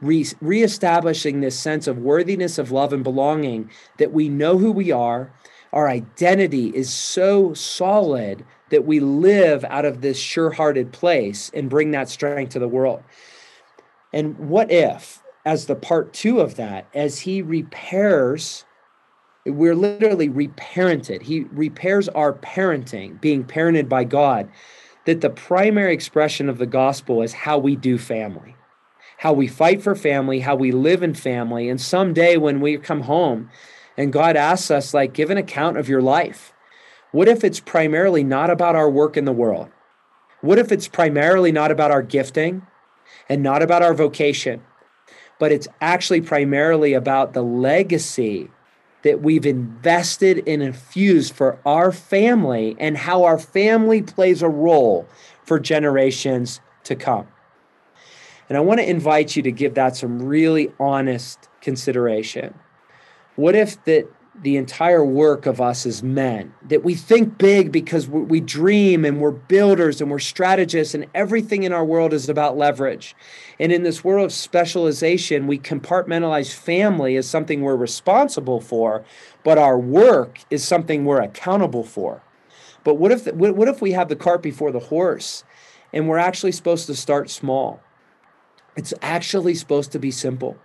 [0.00, 4.90] re- reestablishing this sense of worthiness of love and belonging that we know who we
[4.90, 5.32] are.
[5.72, 11.70] Our identity is so solid that we live out of this sure hearted place and
[11.70, 13.02] bring that strength to the world.
[14.12, 18.64] And what if, as the part two of that, as he repairs
[19.46, 21.22] we're literally reparented.
[21.22, 24.48] He repairs our parenting, being parented by God.
[25.06, 28.56] That the primary expression of the gospel is how we do family,
[29.18, 31.68] how we fight for family, how we live in family.
[31.68, 33.50] And someday when we come home
[33.98, 36.54] and God asks us, like, give an account of your life,
[37.12, 39.68] what if it's primarily not about our work in the world?
[40.40, 42.66] What if it's primarily not about our gifting
[43.28, 44.62] and not about our vocation,
[45.38, 48.50] but it's actually primarily about the legacy
[49.04, 55.06] that we've invested and infused for our family and how our family plays a role
[55.44, 57.28] for generations to come?
[58.48, 62.54] And I want to invite you to give that some really honest consideration.
[63.36, 64.08] What if that
[64.42, 69.20] the entire work of us as men, that we think big because we dream and
[69.20, 73.14] we're builders and we're strategists, and everything in our world is about leverage.
[73.60, 79.04] And in this world of specialization, we compartmentalize family as something we're responsible for,
[79.44, 82.22] but our work is something we're accountable for.
[82.82, 85.44] But what if, what if we have the cart before the horse
[85.92, 87.80] and we're actually supposed to start small?
[88.76, 90.58] It's actually supposed to be simple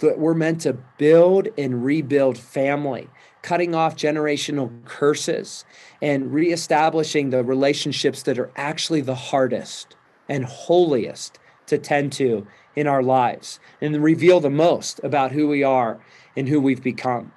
[0.00, 3.08] that we're meant to build and rebuild family,
[3.42, 5.64] cutting off generational curses
[6.02, 9.96] and reestablishing the relationships that are actually the hardest
[10.28, 12.46] and holiest to tend to
[12.76, 16.00] in our lives and reveal the most about who we are
[16.36, 17.32] and who we've become.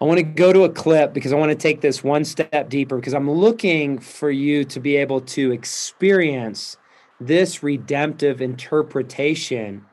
[0.00, 2.68] I want to go to a clip because I want to take this one step
[2.68, 6.76] deeper because I'm looking for you to be able to experience
[7.20, 9.84] this redemptive interpretation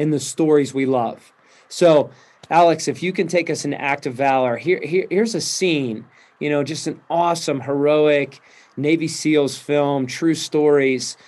[0.00, 1.30] in the stories we love.
[1.68, 2.10] So,
[2.48, 6.06] Alex, if you can take us an act of valor, here, here here's a scene,
[6.38, 8.40] you know, just an awesome, heroic
[8.78, 11.18] Navy SEALs film, true stories.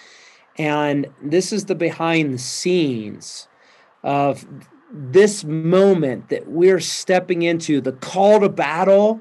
[0.57, 3.47] And this is the behind the scenes
[4.03, 4.47] of
[4.91, 9.21] this moment that we're stepping into the call to battle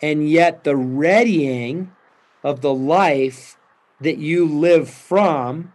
[0.00, 1.90] and yet the readying
[2.44, 3.58] of the life
[4.00, 5.72] that you live from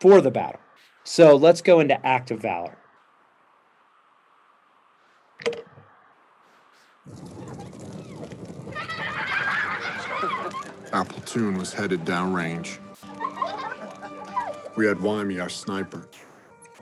[0.00, 0.60] for the battle.
[1.08, 2.76] So let's go into Act of Valor.
[10.92, 12.78] Our platoon was headed downrange.
[14.76, 16.08] We had Weimy, our sniper.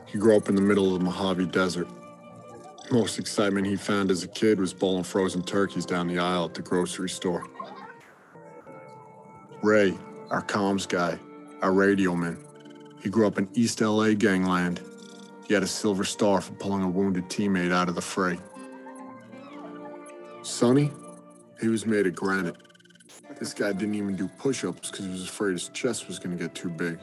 [0.07, 1.87] He grew up in the middle of the Mojave Desert.
[2.91, 6.55] Most excitement he found as a kid was bowling frozen turkeys down the aisle at
[6.55, 7.45] the grocery store.
[9.63, 9.99] Ray,
[10.31, 11.19] our comms guy,
[11.61, 12.44] our radio man,
[13.05, 14.81] he grew up in East LA gangland.
[15.47, 18.39] He had a silver star for pulling a wounded teammate out of the fray.
[20.43, 20.91] Sonny,
[21.61, 22.57] he was made of granite.
[23.39, 26.37] This guy didn't even do push ups because he was afraid his chest was going
[26.37, 26.99] to get too big.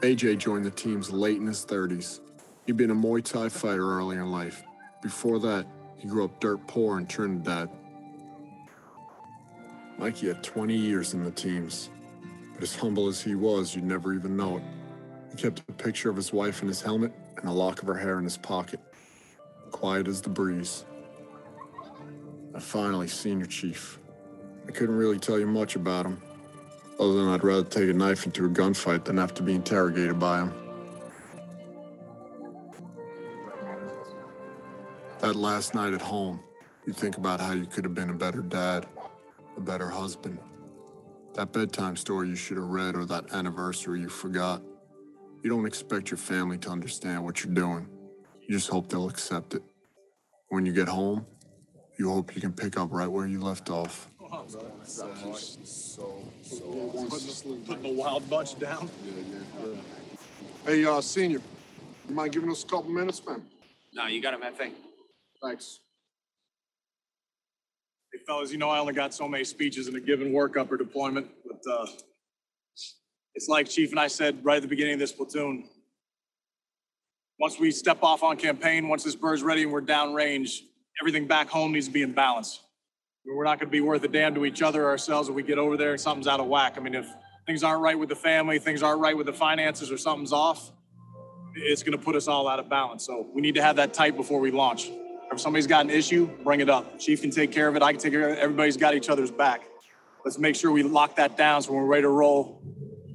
[0.00, 2.20] AJ joined the teams late in his 30s.
[2.66, 4.62] He'd been a Muay Thai fighter early in life.
[5.02, 7.68] Before that, he grew up dirt poor in Trinidad.
[9.98, 11.90] Mikey had 20 years in the teams.
[12.58, 14.64] But as humble as he was, you'd never even know it.
[15.30, 17.94] He kept a picture of his wife in his helmet and a lock of her
[17.94, 18.80] hair in his pocket.
[19.70, 20.84] Quiet as the breeze.
[22.56, 24.00] I finally seen your chief.
[24.66, 26.20] I couldn't really tell you much about him,
[26.98, 30.18] other than I'd rather take a knife into a gunfight than have to be interrogated
[30.18, 30.52] by him.
[35.20, 36.40] That last night at home,
[36.86, 38.86] you think about how you could have been a better dad,
[39.56, 40.40] a better husband,
[41.38, 44.60] that bedtime story you should have read or that anniversary you forgot.
[45.44, 47.86] You don't expect your family to understand what you're doing.
[48.40, 49.62] You just hope they'll accept it.
[50.48, 51.24] When you get home,
[51.96, 54.10] you hope you can pick up right where you left off.
[54.18, 54.48] Putting
[57.82, 58.90] the wild bunch down.
[60.66, 61.40] Hey, uh, senior,
[62.08, 63.42] you mind giving us a couple minutes, man?
[63.94, 64.54] No, you got it, man.
[64.54, 64.74] Thank.
[65.40, 65.78] Thanks.
[68.12, 70.78] Hey, fellas, you know I only got so many speeches in a given workup or
[70.78, 71.86] deployment, but uh,
[73.34, 75.68] it's like Chief and I said right at the beginning of this platoon.
[77.38, 80.60] Once we step off on campaign, once this bird's ready and we're downrange,
[81.02, 82.60] everything back home needs to be in balance.
[83.26, 85.42] We're not going to be worth a damn to each other or ourselves if we
[85.42, 86.74] get over there and something's out of whack.
[86.78, 87.06] I mean, if
[87.46, 90.72] things aren't right with the family, things aren't right with the finances, or something's off,
[91.54, 93.04] it's going to put us all out of balance.
[93.04, 94.90] So we need to have that tight before we launch.
[95.32, 96.98] If somebody's got an issue, bring it up.
[96.98, 97.82] Chief can take care of it.
[97.82, 98.38] I can take care of it.
[98.38, 99.62] Everybody's got each other's back.
[100.24, 102.62] Let's make sure we lock that down so when we're ready to roll,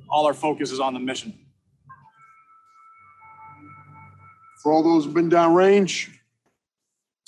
[0.09, 1.33] all our focus is on the mission.
[4.61, 6.09] For all those who've been downrange,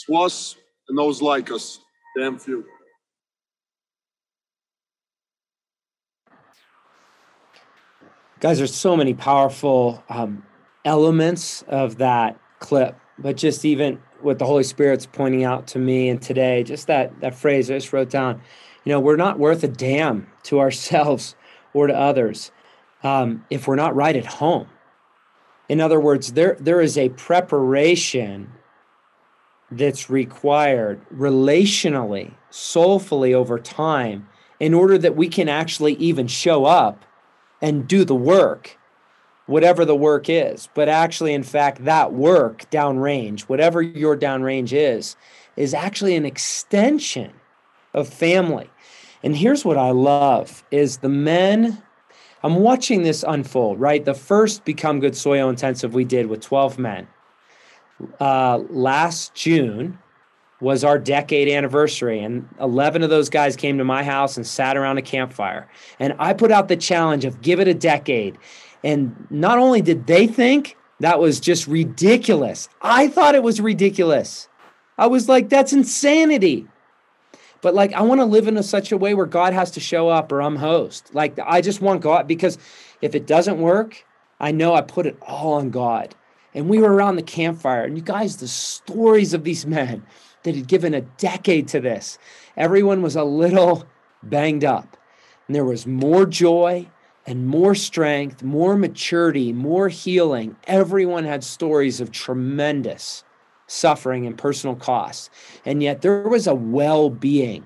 [0.07, 0.55] to us
[0.88, 1.79] and those like us,
[2.17, 2.65] damn few.
[8.39, 10.45] Guys, there's so many powerful um,
[10.83, 16.09] elements of that clip, but just even what the Holy Spirit's pointing out to me
[16.09, 18.41] and today, just that that phrase I just wrote down.
[18.84, 21.36] You know, we're not worth a damn to ourselves
[21.73, 22.51] or to others.
[23.03, 24.67] um, if we're not right at home.
[25.69, 28.51] In other words, there, there is a preparation
[29.71, 34.28] that's required relationally, soulfully over time
[34.59, 37.05] in order that we can actually even show up
[37.61, 38.78] and do the work,
[39.45, 40.69] whatever the work is.
[40.73, 45.15] But actually, in fact, that work downrange, whatever your downrange is,
[45.55, 47.31] is actually an extension
[47.93, 48.69] of family.
[49.23, 51.81] And here's what I love is the men
[52.43, 54.05] I'm watching this unfold, right?
[54.05, 57.07] The first Become Good Soil Intensive we did with 12 men
[58.19, 59.97] uh, last June
[60.61, 62.19] was our decade anniversary.
[62.19, 65.67] And 11 of those guys came to my house and sat around a campfire.
[65.99, 68.37] And I put out the challenge of give it a decade.
[68.84, 74.47] And not only did they think that was just ridiculous, I thought it was ridiculous.
[74.97, 76.67] I was like, that's insanity.
[77.61, 79.80] But like, I want to live in a, such a way where God has to
[79.80, 81.09] show up or I'm host.
[81.13, 82.57] Like, I just want God because
[83.01, 84.05] if it doesn't work,
[84.39, 86.15] I know I put it all on God.
[86.53, 90.05] And we were around the campfire, and you guys, the stories of these men
[90.43, 92.17] that had given a decade to this,
[92.55, 93.86] everyone was a little
[94.23, 94.95] banged up.
[95.47, 96.88] And there was more joy
[97.26, 100.55] and more strength, more maturity, more healing.
[100.65, 103.23] Everyone had stories of tremendous
[103.67, 105.30] suffering and personal costs.
[105.65, 107.65] And yet there was a well being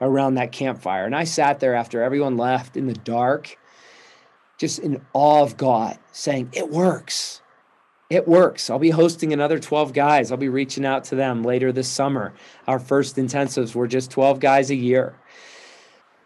[0.00, 1.06] around that campfire.
[1.06, 3.58] And I sat there after everyone left in the dark,
[4.58, 7.40] just in awe of God, saying, It works.
[8.10, 8.68] It works.
[8.68, 10.30] I'll be hosting another 12 guys.
[10.30, 12.34] I'll be reaching out to them later this summer.
[12.68, 15.16] Our first intensives were just 12 guys a year.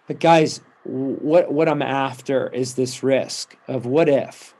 [0.08, 4.54] But guys, what what I'm after is this risk of what if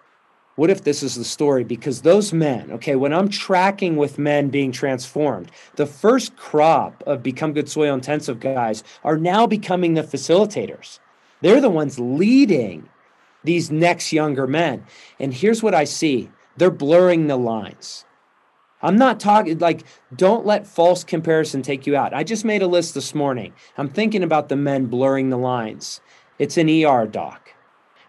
[0.57, 1.63] what if this is the story?
[1.63, 7.23] Because those men, okay, when I'm tracking with men being transformed, the first crop of
[7.23, 10.99] Become Good Soil Intensive guys are now becoming the facilitators.
[11.43, 12.89] They're the ones leading
[13.45, 14.85] these next younger men.
[15.21, 18.05] And here's what I see they're blurring the lines.
[18.83, 22.15] I'm not talking like, don't let false comparison take you out.
[22.15, 23.53] I just made a list this morning.
[23.77, 26.01] I'm thinking about the men blurring the lines.
[26.39, 27.51] It's an ER doc,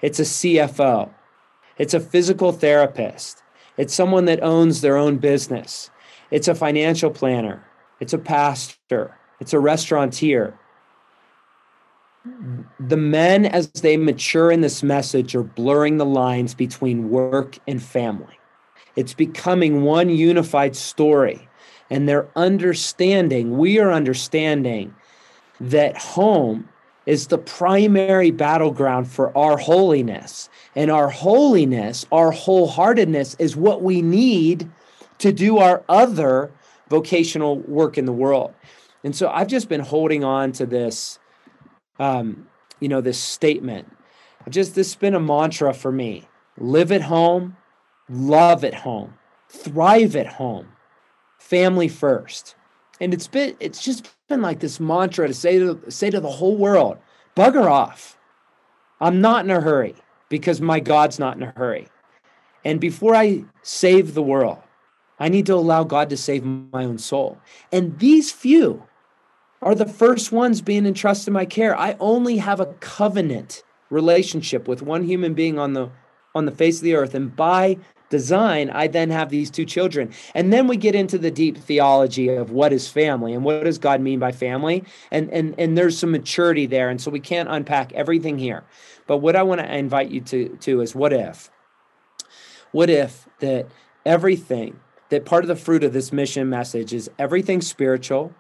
[0.02, 1.10] it's a CFO,
[1.78, 3.42] it's a physical therapist.
[3.78, 5.90] It's someone that owns their own business.
[6.32, 7.64] It's a financial planner.
[8.02, 9.18] It's a pastor.
[9.40, 10.54] It's a restaurateur.
[12.78, 17.82] The men, as they mature in this message, are blurring the lines between work and
[17.82, 18.38] family.
[18.98, 21.48] It's becoming one unified story.
[21.90, 24.94] And they're understanding, we are understanding
[25.62, 26.68] that home
[27.10, 30.48] is the primary battleground for our holiness.
[30.76, 34.70] And our holiness, our wholeheartedness, is what we need
[35.18, 36.52] to do our other
[36.88, 38.54] vocational work in the world.
[39.04, 41.18] And so I've just been holding on to this,
[41.98, 42.48] um,
[42.80, 43.92] you know, this statement.
[44.46, 46.28] I've just this has been a mantra for me:
[46.60, 47.58] live at home,
[48.08, 49.16] love at home,
[49.50, 50.68] thrive at home,
[51.40, 52.54] family first.
[53.02, 56.30] And it's been it's just been like this mantra to say to say to the
[56.30, 56.98] whole world,
[57.36, 58.18] bugger off.
[59.02, 59.96] I'm not in a hurry
[60.30, 61.88] because my God's not in a hurry.
[62.64, 64.60] And before I save the world,
[65.20, 67.40] I need to allow God to save my own soul.
[67.72, 68.84] And these few
[69.62, 71.78] are the first ones being entrusted in my care.
[71.78, 75.90] I only have a covenant relationship with one human being on the
[76.36, 77.78] on the face of the earth and by
[78.10, 80.12] design I then have these two children.
[80.34, 83.78] And then we get into the deep theology of what is family and what does
[83.78, 84.84] God mean by family?
[85.12, 88.64] And and and there's some maturity there and so we can't unpack everything here.
[89.08, 91.50] But what I want to invite you to, to is what if?
[92.72, 93.68] What if that
[94.06, 94.80] everything,
[95.10, 98.34] that part of the fruit of this mission message is everything spiritual,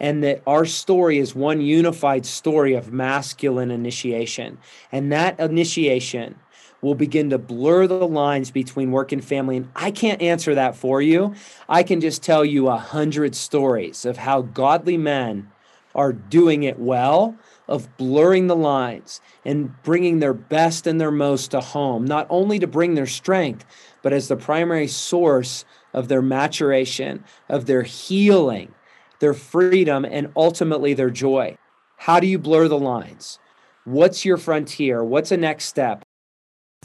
[0.00, 4.58] and that our story is one unified story of masculine initiation.
[4.92, 6.36] And that initiation
[6.84, 9.56] will begin to blur the lines between work and family.
[9.56, 11.34] And I can't answer that for you.
[11.66, 15.50] I can just tell you a hundred stories of how godly men
[15.94, 21.52] are doing it well of blurring the lines and bringing their best and their most
[21.52, 23.64] to home, not only to bring their strength,
[24.02, 25.64] but as the primary source
[25.94, 28.74] of their maturation, of their healing,
[29.20, 31.56] their freedom, and ultimately their joy.
[31.96, 33.38] How do you blur the lines?
[33.84, 35.02] What's your frontier?
[35.02, 36.03] What's a next step?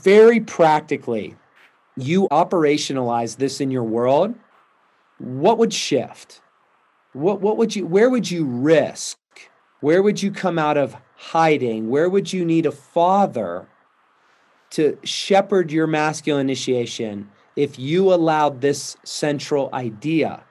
[0.03, 1.35] Very practically,
[1.97, 4.35] you operationalize this in your world.
[5.17, 6.41] What would shift?
[7.13, 9.17] What, what would you, where would you risk
[9.81, 11.89] where would you come out of hiding?
[11.89, 13.67] Where would you need a father
[14.71, 20.43] to shepherd your masculine initiation if you allowed this central idea?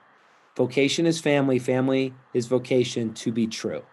[0.55, 3.83] Vocation is family, family is vocation to be true.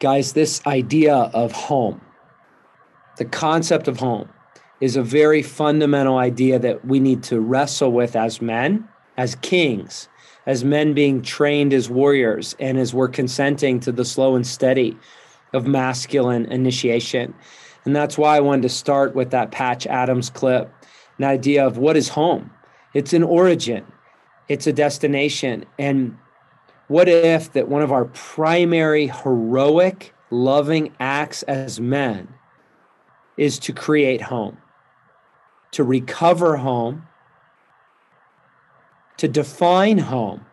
[0.00, 2.00] Guys, this idea of home,
[3.16, 4.28] the concept of home,
[4.84, 10.10] is a very fundamental idea that we need to wrestle with as men, as kings,
[10.44, 14.94] as men being trained as warriors, and as we're consenting to the slow and steady
[15.54, 17.32] of masculine initiation.
[17.86, 20.70] And that's why I wanted to start with that Patch Adams clip,
[21.16, 22.50] an idea of what is home?
[22.92, 23.86] It's an origin,
[24.48, 25.64] it's a destination.
[25.78, 26.14] And
[26.88, 32.28] what if that one of our primary heroic, loving acts as men
[33.38, 34.58] is to create home,
[35.74, 37.04] to recover home,
[39.16, 40.44] to define home,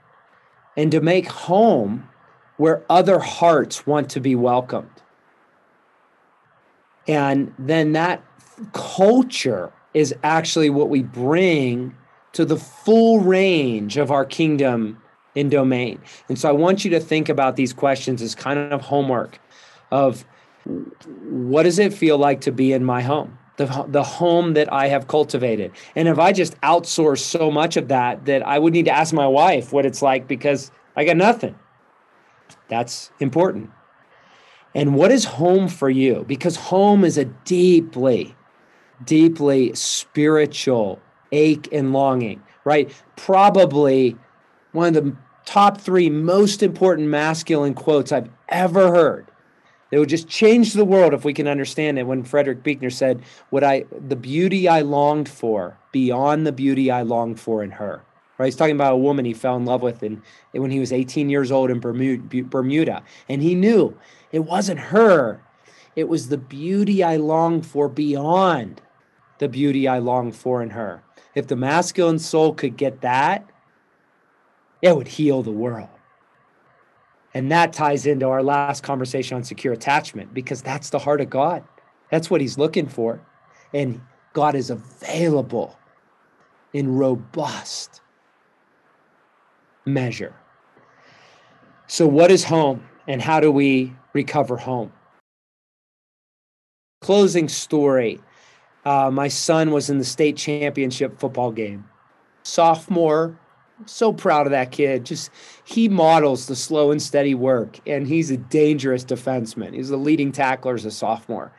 [0.75, 2.09] and to make home
[2.57, 4.89] where other hearts want to be welcomed.
[7.07, 8.23] And then that
[8.73, 11.95] culture is actually what we bring
[12.33, 14.99] to the full range of our kingdom
[15.35, 15.99] in domain.
[16.29, 19.39] And so I want you to think about these questions as kind of homework
[19.91, 20.25] of
[20.65, 23.37] what does it feel like to be in my home?
[23.65, 25.71] The, the home that I have cultivated.
[25.95, 29.13] And if I just outsource so much of that, that I would need to ask
[29.13, 31.55] my wife what it's like because I got nothing.
[32.69, 33.69] That's important.
[34.73, 36.25] And what is home for you?
[36.27, 38.35] Because home is a deeply,
[39.03, 40.99] deeply spiritual
[41.31, 42.91] ache and longing, right?
[43.15, 44.15] Probably
[44.71, 49.30] one of the top three most important masculine quotes I've ever heard.
[49.91, 52.07] It would just change the world if we can understand it.
[52.07, 57.01] When Frederick Buechner said, "What I the beauty I longed for beyond the beauty I
[57.01, 58.01] longed for in her."
[58.37, 58.47] Right?
[58.47, 61.29] He's talking about a woman he fell in love with in, when he was 18
[61.29, 63.03] years old in Bermuda.
[63.29, 63.95] And he knew
[64.31, 65.41] it wasn't her,
[65.95, 68.81] it was the beauty I longed for beyond
[69.37, 71.03] the beauty I longed for in her.
[71.35, 73.47] If the masculine soul could get that,
[74.81, 75.89] it would heal the world.
[77.33, 81.29] And that ties into our last conversation on secure attachment because that's the heart of
[81.29, 81.63] God.
[82.09, 83.21] That's what he's looking for.
[83.73, 84.01] And
[84.33, 85.77] God is available
[86.73, 88.01] in robust,
[89.85, 90.35] measure.
[91.87, 94.91] So, what is home and how do we recover home?
[97.01, 98.19] Closing story
[98.85, 101.85] uh, my son was in the state championship football game.
[102.43, 103.39] Sophomore,
[103.85, 105.05] so proud of that kid.
[105.05, 105.29] Just
[105.63, 109.73] he models the slow and steady work, and he's a dangerous defenseman.
[109.73, 111.51] He's the leading tackler as a sophomore.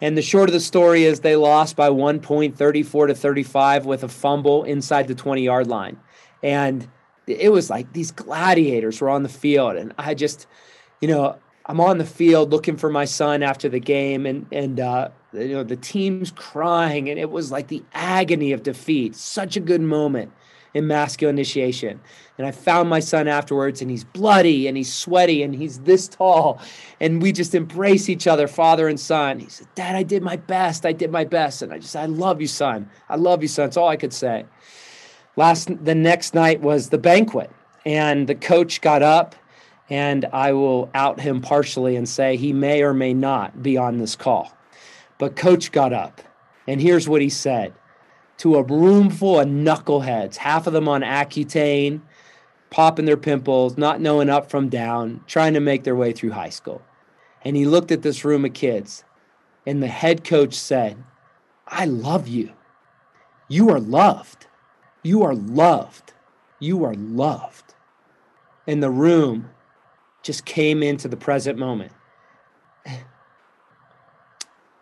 [0.00, 3.84] And the short of the story is they lost by one point, 34 to 35,
[3.84, 5.98] with a fumble inside the 20 yard line.
[6.42, 6.88] And
[7.26, 9.76] it was like these gladiators were on the field.
[9.76, 10.46] And I just,
[11.00, 11.36] you know,
[11.68, 15.48] I'm on the field looking for my son after the game, and and uh, you
[15.48, 19.14] know the team's crying, and it was like the agony of defeat.
[19.14, 20.32] Such a good moment
[20.78, 22.00] in masculine initiation.
[22.38, 26.08] And I found my son afterwards, and he's bloody and he's sweaty and he's this
[26.08, 26.60] tall,
[27.00, 29.40] and we just embrace each other, father and son.
[29.40, 30.86] He said, "Dad, I did my best.
[30.86, 32.88] I did my best," and I just, "I love you, son.
[33.08, 34.46] I love you, son." That's all I could say
[35.38, 37.48] last the next night was the banquet
[37.86, 39.36] and the coach got up
[39.88, 43.98] and I will out him partially and say he may or may not be on
[43.98, 44.52] this call.
[45.16, 46.20] But coach got up
[46.66, 47.72] and here's what he said
[48.38, 52.00] to a room full of knuckleheads, half of them on Accutane,
[52.70, 56.50] popping their pimples, not knowing up from down, trying to make their way through high
[56.50, 56.82] school.
[57.42, 59.04] And he looked at this room of kids
[59.66, 60.96] and the head coach said,
[61.66, 62.52] I love you.
[63.48, 64.46] You are loved.
[65.02, 66.14] You are loved.
[66.58, 67.74] You are loved.
[68.66, 69.50] And the room
[70.22, 71.92] just came into the present moment.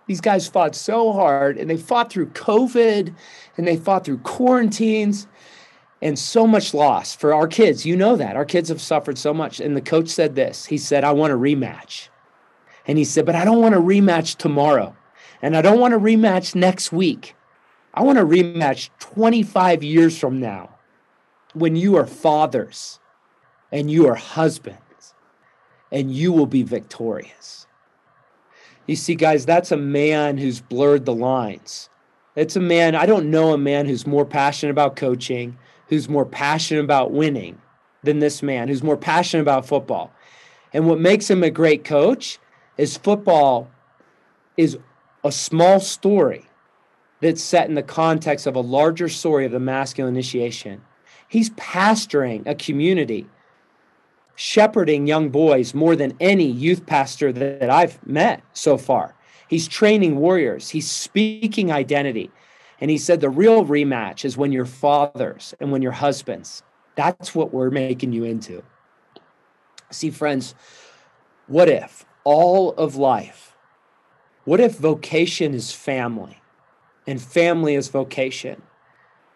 [0.07, 3.15] These guys fought so hard and they fought through COVID
[3.57, 5.27] and they fought through quarantines
[6.01, 7.85] and so much loss for our kids.
[7.85, 8.37] You know that.
[8.37, 9.61] Our kids have suffered so much.
[9.61, 12.09] And the coach said this He said, I want a rematch.
[12.87, 14.97] And he said, But I don't want a rematch tomorrow.
[15.43, 17.35] And I don't want a rematch next week.
[17.93, 20.77] I want a rematch 25 years from now
[21.55, 23.01] when you are fathers
[23.73, 25.15] and you are husbands
[25.91, 27.66] and you will be victorious.
[28.87, 31.89] You see, guys, that's a man who's blurred the lines.
[32.37, 35.57] It's a man, I don't know a man who's more passionate about coaching,
[35.89, 37.61] who's more passionate about winning
[38.03, 40.13] than this man, who's more passionate about football.
[40.73, 42.39] And what makes him a great coach
[42.77, 43.71] is football
[44.57, 44.79] is
[45.25, 46.45] a small story
[47.21, 50.83] that's set in the context of a larger story of the masculine initiation.
[51.29, 53.27] He's pastoring a community,
[54.37, 59.15] shepherding young boys more than any youth pastor that I've met so far.
[59.49, 62.31] He's training warriors, he's speaking identity.
[62.81, 66.63] And he said the real rematch is when you're fathers and when you're husbands.
[66.95, 68.63] That's what we're making you into.
[69.91, 70.55] See, friends,
[71.47, 73.57] what if all of life,
[74.45, 76.43] what if vocation is family?
[77.07, 78.63] and family is vocation.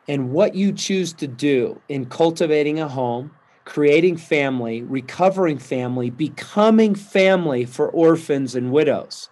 [0.09, 3.31] And what you choose to do in cultivating a home,
[3.65, 9.29] creating family, recovering family, becoming family for orphans and widows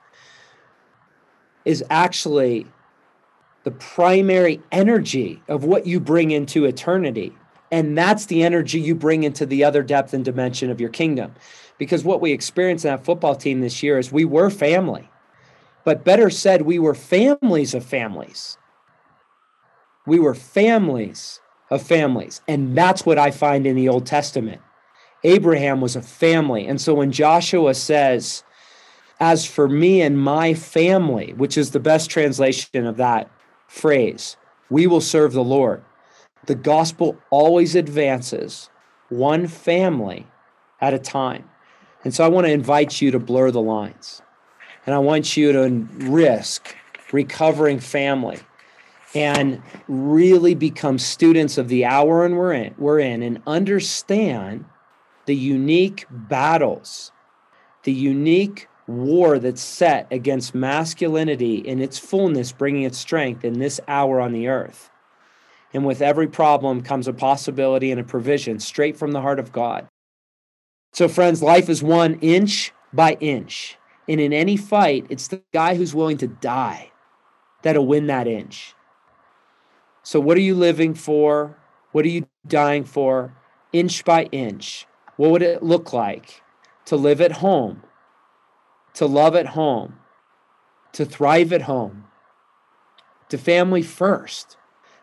[1.65, 2.67] is actually
[3.65, 7.37] the primary energy of what you bring into eternity.
[7.71, 11.35] And that's the energy you bring into the other depth and dimension of your kingdom.
[11.77, 15.11] Because what we experienced in that football team this year is we were family.
[15.85, 18.57] But better said, we were families of families.
[20.07, 21.41] We were families
[21.71, 22.41] of families.
[22.49, 24.61] And that's what I find in the Old Testament.
[25.25, 26.67] Abraham was a family.
[26.67, 28.45] And so when Joshua says,
[29.21, 33.31] as for me and my family, which is the best translation of that
[33.67, 34.37] phrase,
[34.71, 35.83] we will serve the Lord.
[36.47, 38.71] The gospel always advances
[39.09, 40.27] one family
[40.81, 41.49] at a time.
[42.05, 44.23] And so I want to invite you to blur the lines.
[44.87, 45.69] And I want you to
[46.07, 46.77] risk
[47.13, 48.39] recovering family
[49.15, 54.65] and really become students of the hour and we're in, we're in and understand
[55.27, 57.13] the unique battles,
[57.85, 63.81] the unique war that's set against masculinity in its fullness, bringing its strength in this
[63.87, 64.91] hour on the earth.
[65.75, 69.53] And with every problem comes a possibility and a provision straight from the heart of
[69.53, 69.87] God.
[70.95, 73.77] So, friends, life is one inch by inch.
[74.09, 76.91] And in any fight, it's the guy who's willing to die
[77.63, 78.75] that'll win that inch.
[80.11, 81.59] So, what are you living for?
[81.93, 83.35] What are you dying for?
[83.75, 84.87] Inch by inch.
[85.19, 86.41] What would it look like
[86.87, 87.83] to live at home
[88.95, 89.99] to love at home,
[90.93, 92.05] to thrive at home,
[93.29, 94.57] to family first,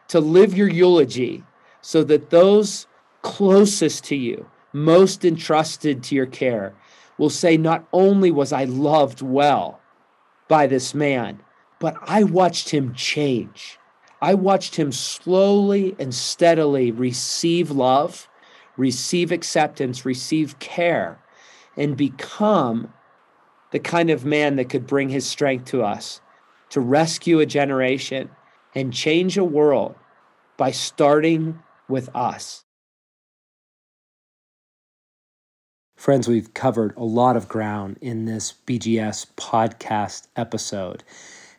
[0.08, 1.44] to live your eulogy
[1.82, 2.88] so that those
[3.22, 6.74] closest to you, most entrusted to your care,
[7.20, 9.80] will say, Not only was I loved well
[10.48, 11.44] by this man,
[11.80, 13.78] but I watched him change.
[14.26, 18.28] I watched him slowly and steadily receive love,
[18.76, 21.20] receive acceptance, receive care,
[21.78, 22.92] and become
[23.70, 26.22] the kind of man that could bring his strength to us
[26.70, 28.32] to rescue a generation
[28.74, 29.94] and change a world
[30.58, 32.64] by starting with us.
[35.96, 41.04] Friends, we've covered a lot of ground in this BGS podcast episode,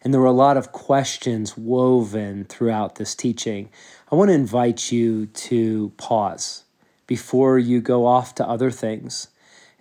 [0.06, 3.68] and there were a lot of questions woven throughout this teaching.
[4.12, 6.62] I want to invite you to pause
[7.08, 9.26] before you go off to other things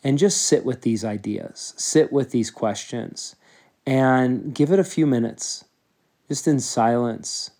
[0.03, 3.35] and just sit with these ideas, sit with these questions,
[3.85, 5.65] and give it a few minutes,
[6.27, 7.51] just in silence,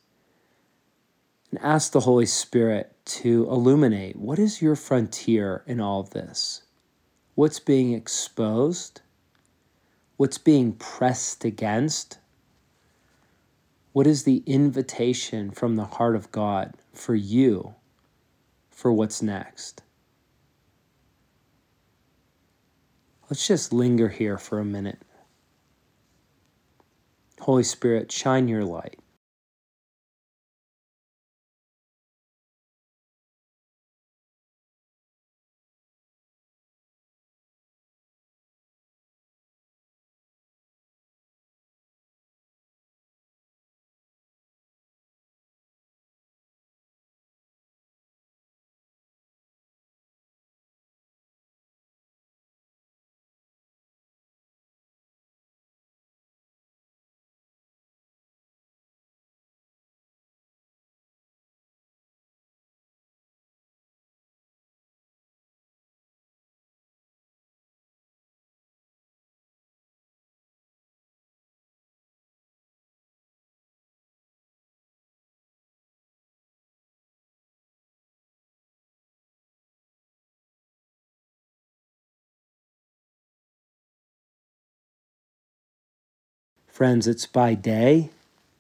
[1.51, 6.63] and ask the Holy Spirit to illuminate what is your frontier in all of this?
[7.35, 9.01] What's being exposed?
[10.17, 12.17] What's being pressed against?
[13.95, 17.75] What is the invitation from the heart of God for you
[18.69, 19.83] for what's next?
[23.29, 25.01] Let's just linger here for a minute.
[27.39, 28.99] Holy Spirit, shine your light.
[86.75, 88.09] Friends, it's by day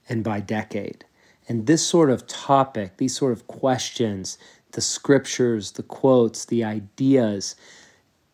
[0.07, 1.03] and by decade.
[1.49, 4.37] And this sort of topic, these sort of questions,
[4.71, 7.57] the scriptures, the quotes, the ideas,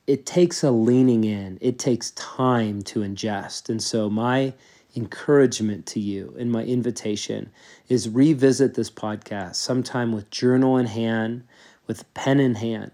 [0.06, 3.70] it takes a leaning in, it takes time to ingest.
[3.70, 4.54] And so, my
[4.96, 7.50] encouragement to you and my invitation
[7.90, 11.44] is revisit this podcast sometime with journal in hand,
[11.88, 12.92] with pen in hand,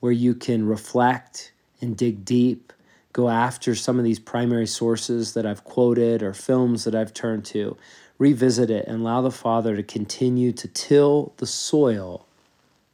[0.00, 2.74] where you can reflect and dig deep
[3.16, 7.46] go after some of these primary sources that I've quoted or films that I've turned
[7.46, 7.74] to,
[8.18, 12.26] revisit it, and allow the Father to continue to till the soil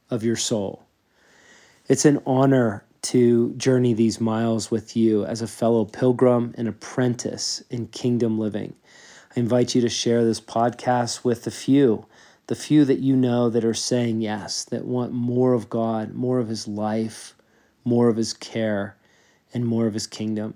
[0.09, 0.85] of your soul.
[1.89, 7.61] It's an honor to journey these miles with you as a fellow pilgrim and apprentice
[7.69, 8.75] in kingdom living.
[9.35, 12.05] I invite you to share this podcast with the few,
[12.47, 16.39] the few that you know that are saying yes, that want more of God, more
[16.39, 17.35] of His life,
[17.83, 18.95] more of His care,
[19.53, 20.55] and more of His kingdom.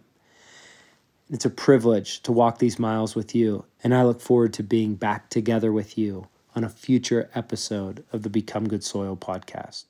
[1.30, 4.96] It's a privilege to walk these miles with you, and I look forward to being
[4.96, 9.88] back together with you on a future episode of the Become Good Soil podcast.